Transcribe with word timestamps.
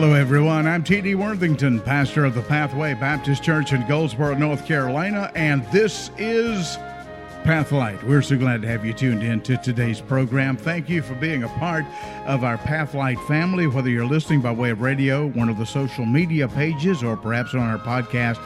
Hello, 0.00 0.14
everyone. 0.14 0.68
I'm 0.68 0.84
T.D. 0.84 1.16
Worthington, 1.16 1.80
pastor 1.80 2.24
of 2.24 2.36
the 2.36 2.42
Pathway 2.42 2.94
Baptist 2.94 3.42
Church 3.42 3.72
in 3.72 3.84
Goldsboro, 3.88 4.34
North 4.34 4.64
Carolina, 4.64 5.32
and 5.34 5.64
this 5.72 6.12
is 6.18 6.76
Pathlight. 7.42 8.00
We're 8.04 8.22
so 8.22 8.38
glad 8.38 8.62
to 8.62 8.68
have 8.68 8.86
you 8.86 8.92
tuned 8.92 9.24
in 9.24 9.40
to 9.40 9.56
today's 9.56 10.00
program. 10.00 10.56
Thank 10.56 10.88
you 10.88 11.02
for 11.02 11.14
being 11.16 11.42
a 11.42 11.48
part 11.48 11.84
of 12.26 12.44
our 12.44 12.58
Pathlight 12.58 13.20
family, 13.26 13.66
whether 13.66 13.90
you're 13.90 14.06
listening 14.06 14.40
by 14.40 14.52
way 14.52 14.70
of 14.70 14.80
radio, 14.80 15.26
one 15.30 15.48
of 15.48 15.58
the 15.58 15.66
social 15.66 16.06
media 16.06 16.46
pages, 16.46 17.02
or 17.02 17.16
perhaps 17.16 17.52
on 17.54 17.62
our 17.62 17.78
podcast. 17.78 18.38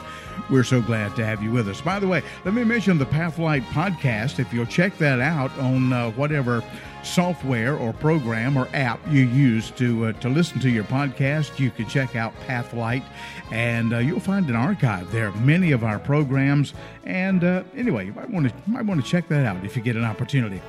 We're 0.49 0.63
so 0.63 0.81
glad 0.81 1.15
to 1.17 1.23
have 1.23 1.43
you 1.43 1.51
with 1.51 1.69
us. 1.69 1.81
By 1.81 1.99
the 1.99 2.07
way, 2.07 2.23
let 2.45 2.55
me 2.55 2.63
mention 2.63 2.97
the 2.97 3.05
Pathlight 3.05 3.61
podcast. 3.65 4.39
If 4.39 4.51
you'll 4.51 4.65
check 4.65 4.97
that 4.97 5.19
out 5.19 5.55
on 5.59 5.93
uh, 5.93 6.09
whatever 6.13 6.63
software 7.03 7.75
or 7.75 7.93
program 7.93 8.57
or 8.57 8.67
app 8.73 8.99
you 9.09 9.23
use 9.25 9.71
to 9.71 10.05
uh, 10.05 10.11
to 10.13 10.29
listen 10.29 10.59
to 10.61 10.69
your 10.69 10.83
podcast, 10.85 11.59
you 11.59 11.69
can 11.69 11.87
check 11.87 12.15
out 12.15 12.33
Pathlight, 12.47 13.03
and 13.51 13.93
uh, 13.93 13.97
you'll 13.97 14.19
find 14.19 14.49
an 14.49 14.55
archive 14.55 15.11
there. 15.11 15.31
Many 15.33 15.71
of 15.71 15.83
our 15.83 15.99
programs, 15.99 16.73
and 17.03 17.43
uh, 17.43 17.63
anyway, 17.75 18.05
you 18.05 18.13
might 18.13 18.29
want 18.29 18.47
to 18.47 18.69
might 18.69 18.85
want 18.85 19.03
to 19.03 19.09
check 19.09 19.27
that 19.27 19.45
out 19.45 19.63
if 19.63 19.75
you 19.75 19.81
get 19.81 19.95
an 19.95 20.05
opportunity. 20.05 20.61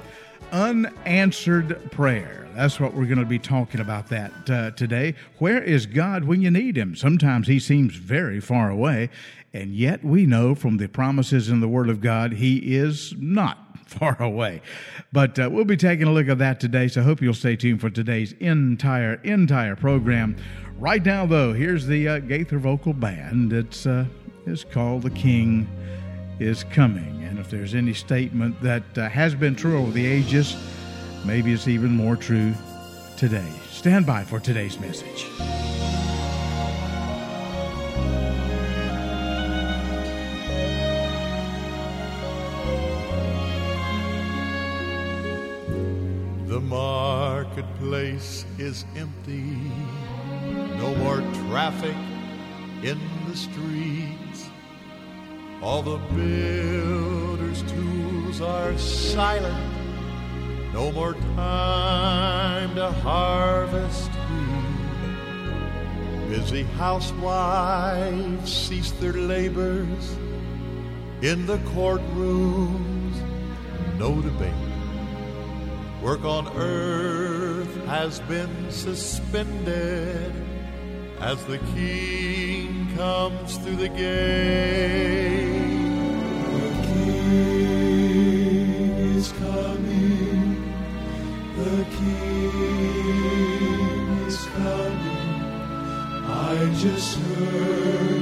Unanswered 0.52 1.90
prayer. 1.90 2.46
That's 2.54 2.78
what 2.78 2.94
we're 2.94 3.06
going 3.06 3.18
to 3.18 3.24
be 3.24 3.40
talking 3.40 3.80
about 3.80 4.08
that 4.08 4.50
uh, 4.50 4.70
today. 4.72 5.14
Where 5.38 5.60
is 5.60 5.86
God 5.86 6.24
when 6.24 6.40
you 6.40 6.50
need 6.50 6.76
Him? 6.76 6.94
Sometimes 6.94 7.48
He 7.48 7.58
seems 7.58 7.96
very 7.96 8.40
far 8.40 8.70
away, 8.70 9.10
and 9.52 9.74
yet 9.74 10.04
we 10.04 10.26
know 10.26 10.54
from 10.54 10.76
the 10.76 10.88
promises 10.88 11.48
in 11.48 11.60
the 11.60 11.68
Word 11.68 11.88
of 11.88 12.00
God 12.00 12.34
He 12.34 12.76
is 12.76 13.14
not 13.18 13.73
far 13.98 14.20
away. 14.20 14.60
But 15.12 15.38
uh, 15.38 15.48
we'll 15.50 15.64
be 15.64 15.76
taking 15.76 16.06
a 16.06 16.12
look 16.12 16.28
at 16.28 16.38
that 16.38 16.60
today, 16.60 16.88
so 16.88 17.00
I 17.00 17.04
hope 17.04 17.22
you'll 17.22 17.34
stay 17.34 17.56
tuned 17.56 17.80
for 17.80 17.90
today's 17.90 18.32
entire, 18.40 19.14
entire 19.22 19.76
program. 19.76 20.36
Right 20.78 21.04
now, 21.04 21.26
though, 21.26 21.52
here's 21.52 21.86
the 21.86 22.08
uh, 22.08 22.18
Gaither 22.18 22.58
Vocal 22.58 22.92
Band. 22.92 23.52
It's, 23.52 23.86
uh, 23.86 24.06
it's 24.46 24.64
called 24.64 25.02
The 25.02 25.10
King 25.10 25.68
is 26.40 26.64
Coming. 26.64 27.22
And 27.24 27.38
if 27.38 27.48
there's 27.50 27.74
any 27.74 27.94
statement 27.94 28.60
that 28.60 28.98
uh, 28.98 29.08
has 29.08 29.34
been 29.34 29.54
true 29.54 29.78
over 29.78 29.92
the 29.92 30.06
ages, 30.06 30.56
maybe 31.24 31.52
it's 31.52 31.68
even 31.68 31.90
more 31.90 32.16
true 32.16 32.54
today. 33.16 33.48
Stand 33.70 34.06
by 34.06 34.24
for 34.24 34.40
today's 34.40 34.78
message. 34.80 35.26
Marketplace 47.54 48.44
is 48.58 48.84
empty, 48.96 49.56
no 50.76 50.92
more 50.96 51.20
traffic 51.48 51.94
in 52.82 52.98
the 53.28 53.36
streets. 53.36 54.50
All 55.62 55.80
the 55.80 55.98
builders' 56.16 57.62
tools 57.70 58.40
are 58.40 58.76
silent, 58.76 59.72
no 60.72 60.90
more 60.90 61.14
time 61.36 62.74
to 62.74 62.90
harvest 62.90 64.10
wheat. 64.10 64.70
Busy 66.30 66.64
housewives 66.64 68.52
cease 68.52 68.90
their 68.92 69.12
labors 69.12 70.16
in 71.22 71.46
the 71.46 71.58
courtrooms, 71.58 73.14
no 73.96 74.20
debate. 74.20 74.63
Work 76.04 76.24
on 76.26 76.48
earth 76.58 77.74
has 77.86 78.20
been 78.20 78.70
suspended 78.70 80.34
as 81.18 81.42
the 81.46 81.56
king 81.74 82.94
comes 82.94 83.56
through 83.56 83.76
the 83.76 83.88
gate. 83.88 85.48
The 86.52 86.70
king 86.92 88.02
is 89.16 89.32
coming. 89.32 90.74
The 91.56 91.86
king 91.96 92.66
is 94.26 94.44
coming. 94.44 95.30
I 96.26 96.70
just 96.76 97.16
heard 97.16 98.13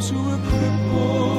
Those 0.00 0.10
who 0.12 0.30
are 0.30 0.38
crippled, 0.38 1.29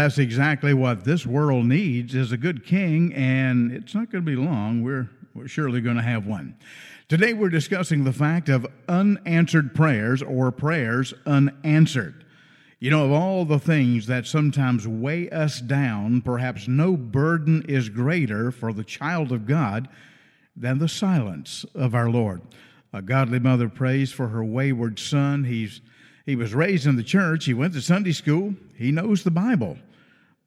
that's 0.00 0.16
exactly 0.16 0.72
what 0.72 1.04
this 1.04 1.26
world 1.26 1.66
needs 1.66 2.14
is 2.14 2.32
a 2.32 2.38
good 2.38 2.64
king, 2.64 3.12
and 3.12 3.70
it's 3.70 3.94
not 3.94 4.10
going 4.10 4.24
to 4.24 4.30
be 4.30 4.34
long. 4.34 4.82
We're, 4.82 5.10
we're 5.34 5.46
surely 5.46 5.82
going 5.82 5.96
to 5.96 6.02
have 6.02 6.26
one. 6.26 6.56
Today 7.10 7.34
we're 7.34 7.50
discussing 7.50 8.04
the 8.04 8.12
fact 8.12 8.48
of 8.48 8.66
unanswered 8.88 9.74
prayers 9.74 10.22
or 10.22 10.52
prayers 10.52 11.12
unanswered. 11.26 12.24
You 12.78 12.90
know, 12.90 13.04
of 13.04 13.12
all 13.12 13.44
the 13.44 13.58
things 13.58 14.06
that 14.06 14.26
sometimes 14.26 14.88
weigh 14.88 15.28
us 15.28 15.60
down, 15.60 16.22
perhaps 16.22 16.66
no 16.66 16.96
burden 16.96 17.66
is 17.68 17.90
greater 17.90 18.50
for 18.50 18.72
the 18.72 18.84
child 18.84 19.32
of 19.32 19.46
God 19.46 19.86
than 20.56 20.78
the 20.78 20.88
silence 20.88 21.66
of 21.74 21.94
our 21.94 22.08
Lord. 22.08 22.40
A 22.94 23.02
godly 23.02 23.38
mother 23.38 23.68
prays 23.68 24.12
for 24.12 24.28
her 24.28 24.42
wayward 24.42 24.98
son. 24.98 25.44
He's, 25.44 25.82
he 26.24 26.36
was 26.36 26.54
raised 26.54 26.86
in 26.86 26.96
the 26.96 27.02
church, 27.02 27.44
he 27.44 27.52
went 27.52 27.74
to 27.74 27.82
Sunday 27.82 28.12
school, 28.12 28.54
he 28.78 28.92
knows 28.92 29.24
the 29.24 29.30
Bible. 29.30 29.76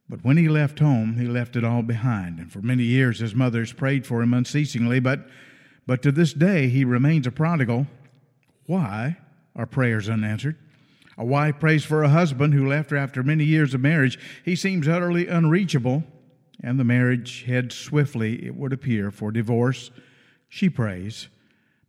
But 0.09 0.23
when 0.23 0.37
he 0.37 0.49
left 0.49 0.79
home, 0.79 1.17
he 1.17 1.27
left 1.27 1.55
it 1.55 1.63
all 1.63 1.81
behind. 1.81 2.39
And 2.39 2.51
for 2.51 2.61
many 2.61 2.83
years, 2.83 3.19
his 3.19 3.33
mother's 3.33 3.73
prayed 3.73 4.05
for 4.05 4.21
him 4.21 4.33
unceasingly. 4.33 4.99
But, 4.99 5.27
but 5.87 6.01
to 6.03 6.11
this 6.11 6.33
day, 6.33 6.67
he 6.67 6.83
remains 6.83 7.25
a 7.25 7.31
prodigal. 7.31 7.87
Why 8.65 9.17
are 9.55 9.65
prayers 9.65 10.09
unanswered? 10.09 10.57
A 11.17 11.25
wife 11.25 11.59
prays 11.59 11.85
for 11.85 12.03
a 12.03 12.09
husband 12.09 12.53
who 12.53 12.67
left 12.67 12.89
her 12.89 12.97
after 12.97 13.23
many 13.23 13.43
years 13.43 13.73
of 13.73 13.81
marriage. 13.81 14.19
He 14.43 14.55
seems 14.55 14.87
utterly 14.87 15.27
unreachable, 15.27 16.03
and 16.63 16.79
the 16.79 16.83
marriage 16.83 17.43
heads 17.43 17.75
swiftly, 17.75 18.45
it 18.45 18.55
would 18.55 18.73
appear, 18.73 19.11
for 19.11 19.31
divorce. 19.31 19.91
She 20.49 20.69
prays. 20.69 21.27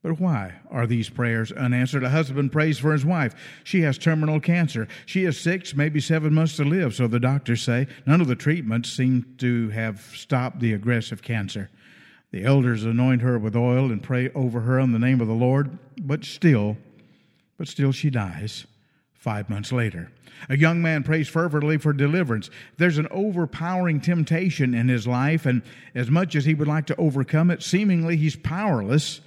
But 0.04 0.20
why 0.20 0.52
are 0.70 0.86
these 0.86 1.08
prayers 1.08 1.50
unanswered? 1.50 2.04
A 2.04 2.10
husband 2.10 2.52
prays 2.52 2.78
for 2.78 2.92
his 2.92 3.06
wife. 3.06 3.34
She 3.64 3.80
has 3.80 3.96
terminal 3.96 4.38
cancer. 4.38 4.86
She 5.06 5.24
has 5.24 5.38
six, 5.38 5.74
maybe 5.74 5.98
seven 5.98 6.34
months 6.34 6.56
to 6.56 6.64
live, 6.64 6.94
so 6.94 7.06
the 7.06 7.18
doctors 7.18 7.62
say. 7.62 7.86
None 8.06 8.20
of 8.20 8.26
the 8.26 8.36
treatments 8.36 8.92
seem 8.92 9.34
to 9.38 9.70
have 9.70 10.02
stopped 10.14 10.60
the 10.60 10.74
aggressive 10.74 11.22
cancer. 11.22 11.70
The 12.32 12.44
elders 12.44 12.84
anoint 12.84 13.22
her 13.22 13.38
with 13.38 13.56
oil 13.56 13.90
and 13.90 14.02
pray 14.02 14.28
over 14.34 14.60
her 14.60 14.78
in 14.78 14.92
the 14.92 14.98
name 14.98 15.22
of 15.22 15.26
the 15.26 15.32
Lord, 15.32 15.78
but 15.98 16.22
still, 16.22 16.76
but 17.56 17.66
still 17.66 17.90
she 17.90 18.10
dies 18.10 18.66
five 19.14 19.48
months 19.48 19.72
later. 19.72 20.12
A 20.50 20.58
young 20.58 20.82
man 20.82 21.02
prays 21.02 21.28
fervently 21.28 21.78
for 21.78 21.94
deliverance. 21.94 22.50
There's 22.76 22.98
an 22.98 23.08
overpowering 23.10 24.02
temptation 24.02 24.74
in 24.74 24.88
his 24.88 25.06
life, 25.06 25.46
and 25.46 25.62
as 25.94 26.10
much 26.10 26.36
as 26.36 26.44
he 26.44 26.52
would 26.52 26.68
like 26.68 26.84
to 26.88 26.96
overcome 26.96 27.50
it, 27.50 27.62
seemingly 27.62 28.18
he's 28.18 28.36
powerless 28.36 29.22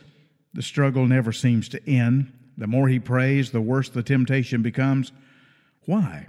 the 0.54 0.62
struggle 0.62 1.06
never 1.06 1.32
seems 1.32 1.70
to 1.70 1.90
end. 1.90 2.32
The 2.58 2.68
more 2.68 2.88
he 2.88 3.00
prays, 3.00 3.52
the 3.52 3.62
worse 3.62 3.90
the 3.90 4.04
temptation 4.04 4.62
becomes. 4.62 5.12
Why? 5.86 6.28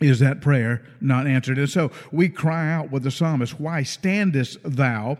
Is 0.00 0.20
that 0.20 0.40
prayer 0.40 0.84
not 1.00 1.26
answered? 1.26 1.58
And 1.58 1.68
so 1.68 1.90
we 2.12 2.28
cry 2.28 2.72
out 2.72 2.90
with 2.90 3.02
the 3.02 3.10
psalmist, 3.10 3.60
Why 3.60 3.82
standest 3.82 4.58
thou 4.62 5.18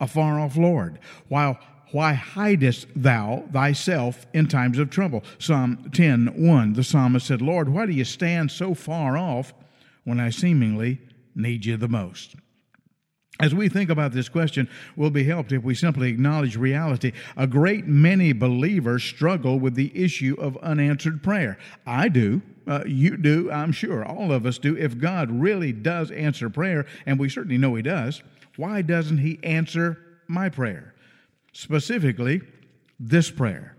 afar 0.00 0.40
off, 0.40 0.56
Lord? 0.56 0.98
While 1.28 1.58
why 1.92 2.12
hidest 2.12 2.86
thou 2.94 3.44
thyself 3.52 4.26
in 4.32 4.46
times 4.46 4.78
of 4.78 4.90
trouble? 4.90 5.24
Psalm 5.38 5.90
10 5.92 6.46
1, 6.46 6.72
the 6.74 6.84
psalmist 6.84 7.26
said, 7.26 7.42
Lord, 7.42 7.68
why 7.68 7.86
do 7.86 7.92
you 7.92 8.04
stand 8.04 8.50
so 8.50 8.74
far 8.74 9.16
off 9.16 9.52
when 10.04 10.20
I 10.20 10.30
seemingly 10.30 11.00
need 11.34 11.64
you 11.64 11.76
the 11.76 11.88
most? 11.88 12.36
As 13.40 13.54
we 13.54 13.68
think 13.68 13.88
about 13.88 14.12
this 14.12 14.28
question, 14.28 14.68
we'll 14.96 15.10
be 15.10 15.24
helped 15.24 15.52
if 15.52 15.62
we 15.62 15.74
simply 15.74 16.10
acknowledge 16.10 16.56
reality. 16.56 17.12
A 17.36 17.46
great 17.46 17.86
many 17.86 18.32
believers 18.32 19.02
struggle 19.02 19.58
with 19.58 19.74
the 19.74 19.90
issue 19.94 20.36
of 20.38 20.56
unanswered 20.58 21.22
prayer. 21.22 21.58
I 21.86 22.08
do. 22.08 22.42
Uh, 22.66 22.84
you 22.86 23.16
do, 23.16 23.50
I'm 23.50 23.72
sure. 23.72 24.04
All 24.04 24.30
of 24.30 24.44
us 24.44 24.58
do. 24.58 24.76
If 24.76 24.98
God 24.98 25.30
really 25.30 25.72
does 25.72 26.10
answer 26.10 26.50
prayer, 26.50 26.86
and 27.06 27.18
we 27.18 27.28
certainly 27.28 27.58
know 27.58 27.74
He 27.74 27.82
does, 27.82 28.22
why 28.56 28.82
doesn't 28.82 29.18
He 29.18 29.40
answer 29.42 29.98
my 30.28 30.50
prayer? 30.50 30.94
Specifically, 31.52 32.42
this 32.98 33.30
prayer. 33.30 33.76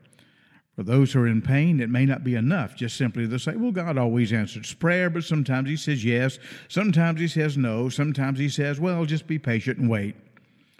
For 0.81 0.85
those 0.85 1.13
who 1.13 1.21
are 1.21 1.27
in 1.27 1.43
pain, 1.43 1.79
it 1.79 1.91
may 1.91 2.07
not 2.07 2.23
be 2.23 2.33
enough 2.33 2.75
just 2.75 2.97
simply 2.97 3.27
to 3.27 3.37
say, 3.37 3.55
well, 3.55 3.71
God 3.71 3.99
always 3.99 4.33
answers 4.33 4.73
prayer, 4.73 5.11
but 5.11 5.23
sometimes 5.23 5.69
He 5.69 5.77
says 5.77 6.03
yes, 6.03 6.39
sometimes 6.69 7.21
He 7.21 7.27
says 7.27 7.55
no, 7.55 7.88
sometimes 7.88 8.39
He 8.39 8.50
says, 8.50 8.79
well, 8.79 9.05
just 9.05 9.27
be 9.27 9.38
patient 9.38 9.77
and 9.77 9.88
wait. 9.88 10.15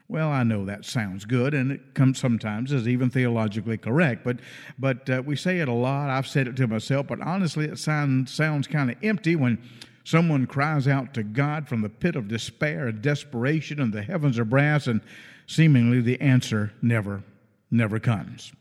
Well, 0.08 0.30
I 0.30 0.42
know 0.42 0.66
that 0.66 0.86
sounds 0.86 1.26
good, 1.26 1.54
and 1.54 1.72
it 1.72 1.94
comes 1.94 2.18
sometimes 2.18 2.74
as 2.74 2.88
even 2.88 3.12
theologically 3.12 3.78
correct, 3.78 4.24
but 4.24 4.40
but 4.80 5.08
uh, 5.08 5.22
we 5.24 5.36
say 5.36 5.60
it 5.60 5.68
a 5.68 5.72
lot. 5.72 6.10
I've 6.10 6.26
said 6.26 6.48
it 6.48 6.56
to 6.56 6.68
myself, 6.68 7.06
but 7.06 7.22
honestly, 7.22 7.66
it 7.66 7.78
sound, 7.78 8.28
sounds 8.28 8.66
kind 8.66 8.90
of 8.90 8.98
empty 9.04 9.36
when 9.36 9.62
someone 10.04 10.48
cries 10.48 10.88
out 10.88 11.14
to 11.14 11.22
God 11.22 11.70
from 11.70 11.84
the 11.84 11.90
pit 11.90 12.16
of 12.16 12.28
despair 12.28 12.88
and 12.88 13.04
desperation, 13.04 13.80
and 13.80 13.94
the 13.94 14.02
heavens 14.02 14.40
are 14.40 14.46
brass, 14.46 14.88
and 14.88 15.02
seemingly 15.46 16.02
the 16.02 16.20
answer 16.22 16.74
never, 16.82 17.24
never 17.70 18.00
comes. 18.00 18.52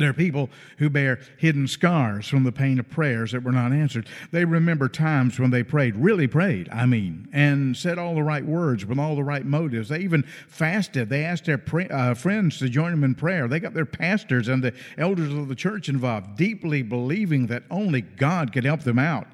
There 0.00 0.08
are 0.08 0.14
people 0.14 0.48
who 0.78 0.88
bear 0.88 1.20
hidden 1.36 1.68
scars 1.68 2.26
from 2.26 2.42
the 2.44 2.52
pain 2.52 2.78
of 2.78 2.88
prayers 2.88 3.32
that 3.32 3.42
were 3.42 3.52
not 3.52 3.70
answered. 3.70 4.08
They 4.32 4.46
remember 4.46 4.88
times 4.88 5.38
when 5.38 5.50
they 5.50 5.62
prayed, 5.62 5.94
really 5.94 6.26
prayed, 6.26 6.70
I 6.72 6.86
mean, 6.86 7.28
and 7.34 7.76
said 7.76 7.98
all 7.98 8.14
the 8.14 8.22
right 8.22 8.44
words 8.44 8.86
with 8.86 8.98
all 8.98 9.14
the 9.14 9.22
right 9.22 9.44
motives. 9.44 9.90
They 9.90 9.98
even 9.98 10.22
fasted. 10.48 11.10
They 11.10 11.22
asked 11.22 11.44
their 11.44 11.62
uh, 11.90 12.14
friends 12.14 12.58
to 12.60 12.70
join 12.70 12.92
them 12.92 13.04
in 13.04 13.14
prayer. 13.14 13.46
They 13.46 13.60
got 13.60 13.74
their 13.74 13.84
pastors 13.84 14.48
and 14.48 14.64
the 14.64 14.72
elders 14.96 15.34
of 15.34 15.48
the 15.48 15.54
church 15.54 15.90
involved, 15.90 16.34
deeply 16.34 16.80
believing 16.80 17.48
that 17.48 17.64
only 17.70 18.00
God 18.00 18.54
could 18.54 18.64
help 18.64 18.80
them 18.80 18.98
out. 18.98 19.26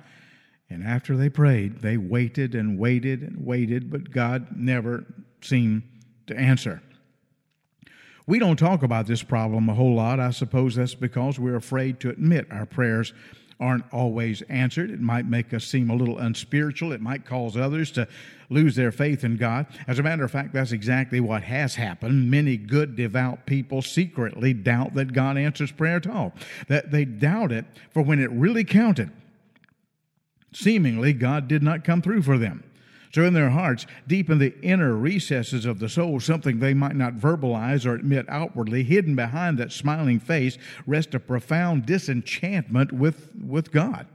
And 0.69 0.83
after 0.83 1.17
they 1.17 1.29
prayed, 1.29 1.81
they 1.81 1.97
waited 1.97 2.57
and 2.57 2.77
waited 2.77 3.23
and 3.23 3.47
waited, 3.47 3.89
but 3.89 4.11
God 4.11 4.49
never 4.57 5.07
seemed 5.41 5.85
to 6.27 6.37
answer. 6.37 6.83
We 8.27 8.41
don't 8.41 8.57
talk 8.57 8.83
about 8.83 9.07
this 9.07 9.23
problem 9.23 9.69
a 9.69 9.75
whole 9.75 9.95
lot. 9.95 10.19
I 10.19 10.31
suppose 10.31 10.75
that's 10.75 10.97
because 10.97 11.39
we're 11.39 11.57
afraid 11.57 12.01
to 12.01 12.11
admit 12.11 12.49
our 12.51 12.67
prayers 12.67 13.13
aren't 13.61 13.85
always 13.93 14.43
answered. 14.43 14.91
It 14.91 15.01
might 15.01 15.27
make 15.27 15.55
us 15.55 15.65
seem 15.65 15.91
a 15.91 15.95
little 15.95 16.19
unspiritual. 16.19 16.93
It 16.93 17.01
might 17.01 17.25
cause 17.25 17.57
others 17.57 17.91
to 17.93 18.07
lose 18.51 18.75
their 18.77 18.93
faith 18.93 19.25
in 19.25 19.37
God. 19.37 19.67
As 19.87 19.99
a 19.99 20.03
matter 20.03 20.25
of 20.25 20.31
fact, 20.31 20.53
that's 20.53 20.73
exactly 20.73 21.21
what 21.21 21.45
has 21.45 21.77
happened. 21.77 22.31
Many 22.31 22.57
good, 22.57 22.97
devout 22.97 23.47
people 23.47 23.81
secretly 23.81 24.53
doubt 24.53 24.95
that 24.95 25.13
God 25.13 25.39
answers 25.39 25.73
prayer 25.73 25.97
at 25.97 26.07
all, 26.07 26.35
that 26.69 26.91
they 26.91 27.05
doubt 27.05 27.53
it 27.53 27.65
for 27.91 28.03
when 28.03 28.21
it 28.21 28.31
really 28.31 28.65
counted. 28.65 29.11
Seemingly, 30.53 31.13
God 31.13 31.49
did 31.49 31.63
not 31.63 31.85
come 31.85 32.03
through 32.03 32.23
for 32.23 32.39
them. 32.39 32.65
So, 33.17 33.25
in 33.25 33.33
their 33.33 33.49
hearts, 33.49 33.87
deep 34.07 34.29
in 34.29 34.37
the 34.37 34.55
inner 34.61 34.95
recesses 34.95 35.65
of 35.65 35.79
the 35.79 35.89
soul, 35.89 36.21
something 36.21 36.59
they 36.59 36.75
might 36.75 36.97
not 36.97 37.15
verbalize 37.15 37.87
or 37.87 37.95
admit 37.95 38.27
outwardly, 38.29 38.83
hidden 38.83 39.17
behind 39.17 39.57
that 39.57 39.73
smiling 39.73 40.21
face, 40.21 40.59
rests 40.87 41.15
a 41.15 41.19
profound 41.19 41.87
disenchantment 41.87 42.93
with, 42.93 43.31
with 43.43 43.73
God. 43.73 44.07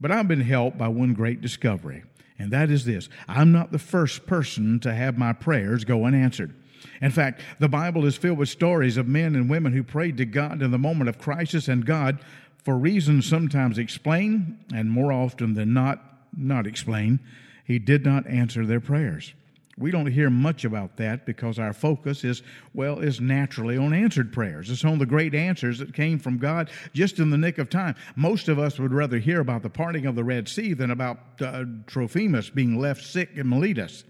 But 0.00 0.12
I've 0.12 0.28
been 0.28 0.42
helped 0.42 0.78
by 0.78 0.86
one 0.86 1.14
great 1.14 1.40
discovery, 1.40 2.04
and 2.38 2.52
that 2.52 2.70
is 2.70 2.84
this 2.84 3.08
I'm 3.26 3.50
not 3.50 3.72
the 3.72 3.80
first 3.80 4.24
person 4.24 4.78
to 4.78 4.94
have 4.94 5.18
my 5.18 5.32
prayers 5.32 5.82
go 5.82 6.04
unanswered. 6.04 6.54
In 7.02 7.10
fact, 7.10 7.40
the 7.58 7.68
Bible 7.68 8.04
is 8.04 8.16
filled 8.16 8.38
with 8.38 8.48
stories 8.48 8.96
of 8.96 9.08
men 9.08 9.34
and 9.34 9.50
women 9.50 9.72
who 9.72 9.82
prayed 9.82 10.16
to 10.18 10.24
God 10.24 10.62
in 10.62 10.70
the 10.70 10.78
moment 10.78 11.08
of 11.08 11.18
crisis, 11.18 11.66
and 11.66 11.84
God, 11.84 12.20
for 12.62 12.78
reasons 12.78 13.26
sometimes 13.26 13.78
explained 13.78 14.64
and 14.72 14.92
more 14.92 15.10
often 15.10 15.54
than 15.54 15.74
not, 15.74 16.28
not 16.36 16.68
explained, 16.68 17.18
he 17.64 17.78
did 17.78 18.04
not 18.04 18.26
answer 18.26 18.66
their 18.66 18.80
prayers. 18.80 19.32
We 19.76 19.90
don't 19.90 20.06
hear 20.06 20.30
much 20.30 20.64
about 20.64 20.96
that 20.98 21.26
because 21.26 21.58
our 21.58 21.72
focus 21.72 22.22
is, 22.22 22.42
well, 22.74 23.00
is 23.00 23.20
naturally 23.20 23.76
on 23.76 23.92
answered 23.92 24.32
prayers. 24.32 24.70
It's 24.70 24.84
on 24.84 24.98
the 24.98 25.06
great 25.06 25.34
answers 25.34 25.80
that 25.80 25.92
came 25.92 26.18
from 26.18 26.38
God 26.38 26.70
just 26.92 27.18
in 27.18 27.30
the 27.30 27.38
nick 27.38 27.58
of 27.58 27.70
time. 27.70 27.96
Most 28.14 28.48
of 28.48 28.58
us 28.58 28.78
would 28.78 28.92
rather 28.92 29.18
hear 29.18 29.40
about 29.40 29.62
the 29.62 29.70
parting 29.70 30.06
of 30.06 30.14
the 30.14 30.22
Red 30.22 30.48
Sea 30.48 30.74
than 30.74 30.92
about 30.92 31.18
uh, 31.40 31.64
Trophimus 31.86 32.50
being 32.50 32.78
left 32.78 33.02
sick 33.02 33.30
in 33.34 33.48
Miletus. 33.48 34.04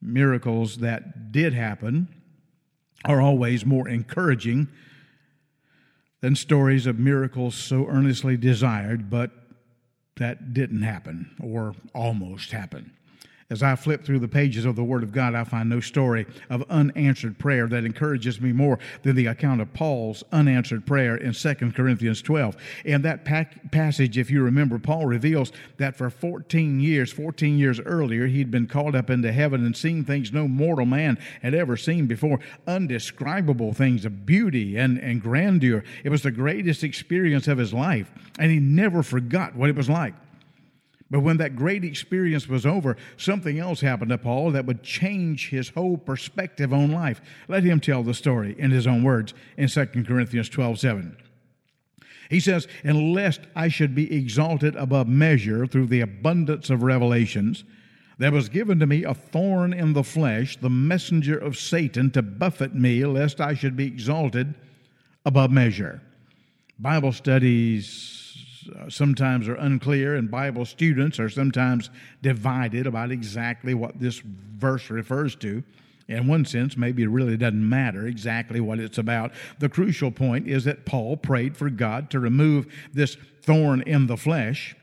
Miracles 0.00 0.78
that 0.78 1.32
did 1.32 1.54
happen 1.54 2.08
are 3.04 3.20
always 3.20 3.66
more 3.66 3.88
encouraging 3.88 4.68
than 6.20 6.36
stories 6.36 6.86
of 6.86 7.00
miracles 7.00 7.56
so 7.56 7.86
earnestly 7.88 8.36
desired 8.36 9.10
but 9.10 9.41
that 10.16 10.52
didn't 10.52 10.82
happen 10.82 11.34
or 11.40 11.74
almost 11.94 12.52
happened. 12.52 12.90
As 13.52 13.62
I 13.62 13.76
flip 13.76 14.02
through 14.02 14.20
the 14.20 14.28
pages 14.28 14.64
of 14.64 14.76
the 14.76 14.82
Word 14.82 15.02
of 15.02 15.12
God, 15.12 15.34
I 15.34 15.44
find 15.44 15.68
no 15.68 15.78
story 15.78 16.24
of 16.48 16.64
unanswered 16.70 17.38
prayer 17.38 17.66
that 17.66 17.84
encourages 17.84 18.40
me 18.40 18.50
more 18.50 18.78
than 19.02 19.14
the 19.14 19.26
account 19.26 19.60
of 19.60 19.74
Paul's 19.74 20.24
unanswered 20.32 20.86
prayer 20.86 21.18
in 21.18 21.34
2 21.34 21.54
Corinthians 21.72 22.22
12. 22.22 22.56
In 22.86 23.02
that 23.02 23.26
passage, 23.26 24.16
if 24.16 24.30
you 24.30 24.42
remember, 24.42 24.78
Paul 24.78 25.04
reveals 25.04 25.52
that 25.76 25.98
for 25.98 26.08
14 26.08 26.80
years, 26.80 27.12
14 27.12 27.58
years 27.58 27.78
earlier, 27.78 28.26
he'd 28.26 28.50
been 28.50 28.66
called 28.66 28.96
up 28.96 29.10
into 29.10 29.30
heaven 29.30 29.66
and 29.66 29.76
seen 29.76 30.02
things 30.02 30.32
no 30.32 30.48
mortal 30.48 30.86
man 30.86 31.18
had 31.42 31.52
ever 31.52 31.76
seen 31.76 32.06
before 32.06 32.40
undescribable 32.66 33.74
things 33.74 34.06
of 34.06 34.24
beauty 34.24 34.78
and, 34.78 34.96
and 34.96 35.20
grandeur. 35.20 35.84
It 36.04 36.08
was 36.08 36.22
the 36.22 36.30
greatest 36.30 36.82
experience 36.82 37.46
of 37.48 37.58
his 37.58 37.74
life, 37.74 38.10
and 38.38 38.50
he 38.50 38.60
never 38.60 39.02
forgot 39.02 39.54
what 39.54 39.68
it 39.68 39.76
was 39.76 39.90
like. 39.90 40.14
But 41.12 41.20
when 41.20 41.36
that 41.36 41.56
great 41.56 41.84
experience 41.84 42.48
was 42.48 42.64
over, 42.64 42.96
something 43.18 43.58
else 43.58 43.82
happened 43.82 44.08
to 44.12 44.18
Paul 44.18 44.50
that 44.52 44.64
would 44.64 44.82
change 44.82 45.50
his 45.50 45.68
whole 45.68 45.98
perspective 45.98 46.72
on 46.72 46.90
life. 46.90 47.20
Let 47.48 47.64
him 47.64 47.80
tell 47.80 48.02
the 48.02 48.14
story 48.14 48.56
in 48.58 48.70
his 48.70 48.86
own 48.86 49.02
words 49.02 49.34
in 49.58 49.68
2 49.68 49.84
Corinthians 50.06 50.48
12 50.48 50.80
7. 50.80 51.16
He 52.30 52.40
says, 52.40 52.66
And 52.82 53.12
lest 53.12 53.42
I 53.54 53.68
should 53.68 53.94
be 53.94 54.10
exalted 54.10 54.74
above 54.74 55.06
measure 55.06 55.66
through 55.66 55.88
the 55.88 56.00
abundance 56.00 56.70
of 56.70 56.82
revelations, 56.82 57.64
there 58.16 58.32
was 58.32 58.48
given 58.48 58.78
to 58.78 58.86
me 58.86 59.04
a 59.04 59.12
thorn 59.12 59.74
in 59.74 59.92
the 59.92 60.04
flesh, 60.04 60.56
the 60.56 60.70
messenger 60.70 61.36
of 61.36 61.58
Satan, 61.58 62.10
to 62.12 62.22
buffet 62.22 62.74
me, 62.74 63.04
lest 63.04 63.38
I 63.38 63.52
should 63.52 63.76
be 63.76 63.86
exalted 63.86 64.54
above 65.26 65.50
measure. 65.50 66.00
Bible 66.78 67.12
studies 67.12 68.21
Uh, 68.68 68.88
sometimes 68.88 69.48
are 69.48 69.54
unclear, 69.54 70.14
and 70.14 70.30
Bible 70.30 70.64
students 70.64 71.18
are 71.18 71.28
sometimes 71.28 71.90
divided 72.22 72.86
about 72.86 73.10
exactly 73.10 73.74
what 73.74 73.98
this 73.98 74.18
verse 74.18 74.90
refers 74.90 75.34
to. 75.36 75.62
In 76.08 76.26
one 76.26 76.44
sense, 76.44 76.76
maybe 76.76 77.02
it 77.02 77.08
really 77.08 77.36
doesn't 77.36 77.68
matter 77.68 78.06
exactly 78.06 78.60
what 78.60 78.78
it's 78.78 78.98
about. 78.98 79.32
The 79.58 79.68
crucial 79.68 80.10
point 80.10 80.48
is 80.48 80.64
that 80.64 80.84
Paul 80.84 81.16
prayed 81.16 81.56
for 81.56 81.70
God 81.70 82.10
to 82.10 82.20
remove 82.20 82.66
this 82.92 83.16
thorn 83.42 83.82
in 83.82 84.06
the 84.06 84.16
flesh 84.16 84.76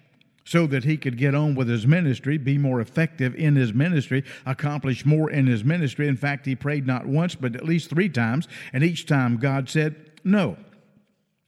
so 0.50 0.65
that 0.65 0.83
he 0.83 0.98
could 0.98 1.17
get 1.17 1.36
on 1.36 1.53
with 1.53 1.67
his 1.67 1.86
ministry, 1.86 2.38
be 2.38 2.57
more 2.57 2.81
effective 2.81 3.36
in 3.36 3.55
his 3.55 3.71
ministry, 3.71 4.24
accomplish 4.48 5.05
more 5.05 5.29
in 5.29 5.45
his 5.45 5.63
ministry. 5.63 6.07
In 6.07 6.17
fact, 6.17 6.48
he 6.48 6.55
prayed 6.55 6.88
not 6.88 7.05
once, 7.05 7.36
but 7.36 7.55
at 7.55 7.65
least 7.65 7.91
three 7.91 8.09
times, 8.09 8.48
and 8.74 8.83
each 8.83 9.05
time 9.05 9.38
God 9.38 9.69
said, 9.69 10.12
No. 10.24 10.57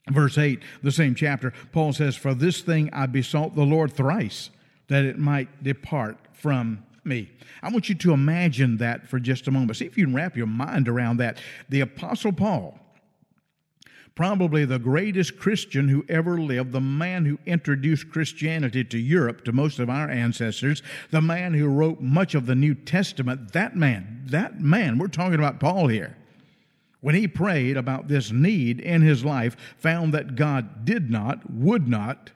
Verse 0.09 0.37
8, 0.37 0.61
the 0.81 0.91
same 0.91 1.13
chapter, 1.13 1.53
Paul 1.71 1.93
says, 1.93 2.15
For 2.15 2.33
this 2.33 2.61
thing 2.61 2.89
I 2.91 3.05
besought 3.05 3.55
the 3.55 3.65
Lord 3.65 3.93
thrice, 3.93 4.49
that 4.87 5.05
it 5.05 5.17
might 5.17 5.63
depart 5.63 6.17
from 6.33 6.83
me. 7.03 7.31
I 7.61 7.69
want 7.69 7.87
you 7.87 7.95
to 7.95 8.13
imagine 8.13 8.77
that 8.77 9.07
for 9.07 9.19
just 9.19 9.47
a 9.47 9.51
moment. 9.51 9.77
See 9.77 9.85
if 9.85 9.97
you 9.97 10.05
can 10.05 10.15
wrap 10.15 10.35
your 10.35 10.47
mind 10.47 10.87
around 10.87 11.17
that. 11.17 11.37
The 11.69 11.81
Apostle 11.81 12.33
Paul, 12.33 12.79
probably 14.15 14.65
the 14.65 14.79
greatest 14.79 15.37
Christian 15.37 15.87
who 15.87 16.03
ever 16.09 16.39
lived, 16.39 16.71
the 16.71 16.81
man 16.81 17.25
who 17.25 17.37
introduced 17.45 18.09
Christianity 18.09 18.83
to 18.83 18.97
Europe, 18.97 19.45
to 19.45 19.51
most 19.51 19.77
of 19.77 19.89
our 19.89 20.09
ancestors, 20.09 20.81
the 21.11 21.21
man 21.21 21.53
who 21.53 21.67
wrote 21.67 22.01
much 22.01 22.33
of 22.33 22.47
the 22.47 22.55
New 22.55 22.73
Testament, 22.73 23.53
that 23.53 23.75
man, 23.75 24.23
that 24.25 24.59
man, 24.59 24.97
we're 24.97 25.07
talking 25.07 25.39
about 25.39 25.59
Paul 25.59 25.87
here 25.87 26.17
when 27.01 27.15
he 27.15 27.27
prayed 27.27 27.77
about 27.77 28.07
this 28.07 28.31
need 28.31 28.79
in 28.79 29.01
his 29.01 29.25
life, 29.25 29.57
found 29.77 30.13
that 30.13 30.35
God 30.35 30.85
did 30.85 31.09
not, 31.09 31.51
would 31.51 31.87
not 31.87 32.31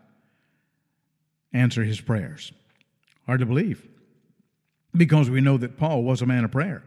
answer 1.53 1.83
his 1.83 2.01
prayers. 2.01 2.51
Hard 3.25 3.39
to 3.39 3.45
believe 3.45 3.87
because 4.95 5.29
we 5.29 5.41
know 5.41 5.57
that 5.57 5.77
Paul 5.77 6.03
was 6.03 6.21
a 6.21 6.25
man 6.25 6.43
of 6.43 6.51
prayer. 6.51 6.83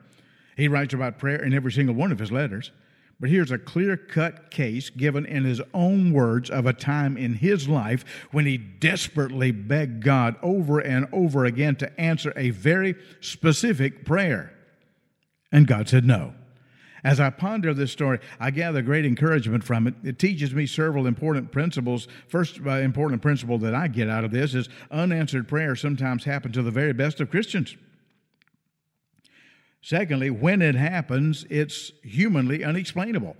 He 0.57 0.69
writes 0.69 0.95
about 0.95 1.19
prayer 1.19 1.43
in 1.43 1.55
every 1.55 1.73
single 1.73 1.95
one 1.95 2.13
of 2.13 2.19
his 2.19 2.33
letters. 2.33 2.73
But 3.21 3.31
here's 3.31 3.51
a 3.51 3.59
clear 3.59 3.97
cut 3.97 4.51
case 4.51 4.91
given 4.91 5.27
in 5.27 5.45
his 5.45 5.61
own 5.75 6.13
words 6.13 6.51
of 6.51 6.67
a 6.67 6.73
time 6.73 7.17
in 7.17 7.35
his 7.35 7.69
life 7.69 8.05
when 8.31 8.47
he 8.47 8.57
desperately 8.57 9.51
begged 9.51 10.05
God 10.05 10.37
over 10.41 10.79
and 10.79 11.07
over 11.13 11.45
again 11.45 11.75
to 11.77 12.01
answer 12.01 12.33
a 12.37 12.51
very 12.51 12.95
specific 13.21 14.05
prayer. 14.05 14.55
And 15.51 15.67
God 15.67 15.89
said 15.89 16.05
no. 16.05 16.35
As 17.05 17.21
I 17.21 17.31
ponder 17.31 17.73
this 17.73 17.93
story, 17.93 18.19
I 18.41 18.51
gather 18.51 18.83
great 18.83 19.05
encouragement 19.05 19.63
from 19.65 19.87
it. 19.87 19.95
It 20.03 20.19
teaches 20.19 20.55
me 20.55 20.67
several 20.67 21.07
important 21.07 21.53
principles. 21.53 22.09
First 22.29 22.61
uh, 22.65 22.71
important 22.71 23.23
principle 23.23 23.59
that 23.59 23.75
I 23.75 23.89
get 23.89 24.09
out 24.09 24.25
of 24.25 24.31
this 24.31 24.55
is 24.55 24.69
unanswered 24.91 25.49
prayer 25.49 25.77
sometimes 25.77 26.25
happen 26.25 26.53
to 26.53 26.63
the 26.63 26.71
very 26.71 26.93
best 26.93 27.21
of 27.21 27.31
Christians. 27.31 27.77
Secondly, 29.81 30.31
when 30.31 30.61
it 30.61 30.75
happens, 30.75 31.47
it's 31.49 31.93
humanly 32.03 32.65
unexplainable. 32.65 33.37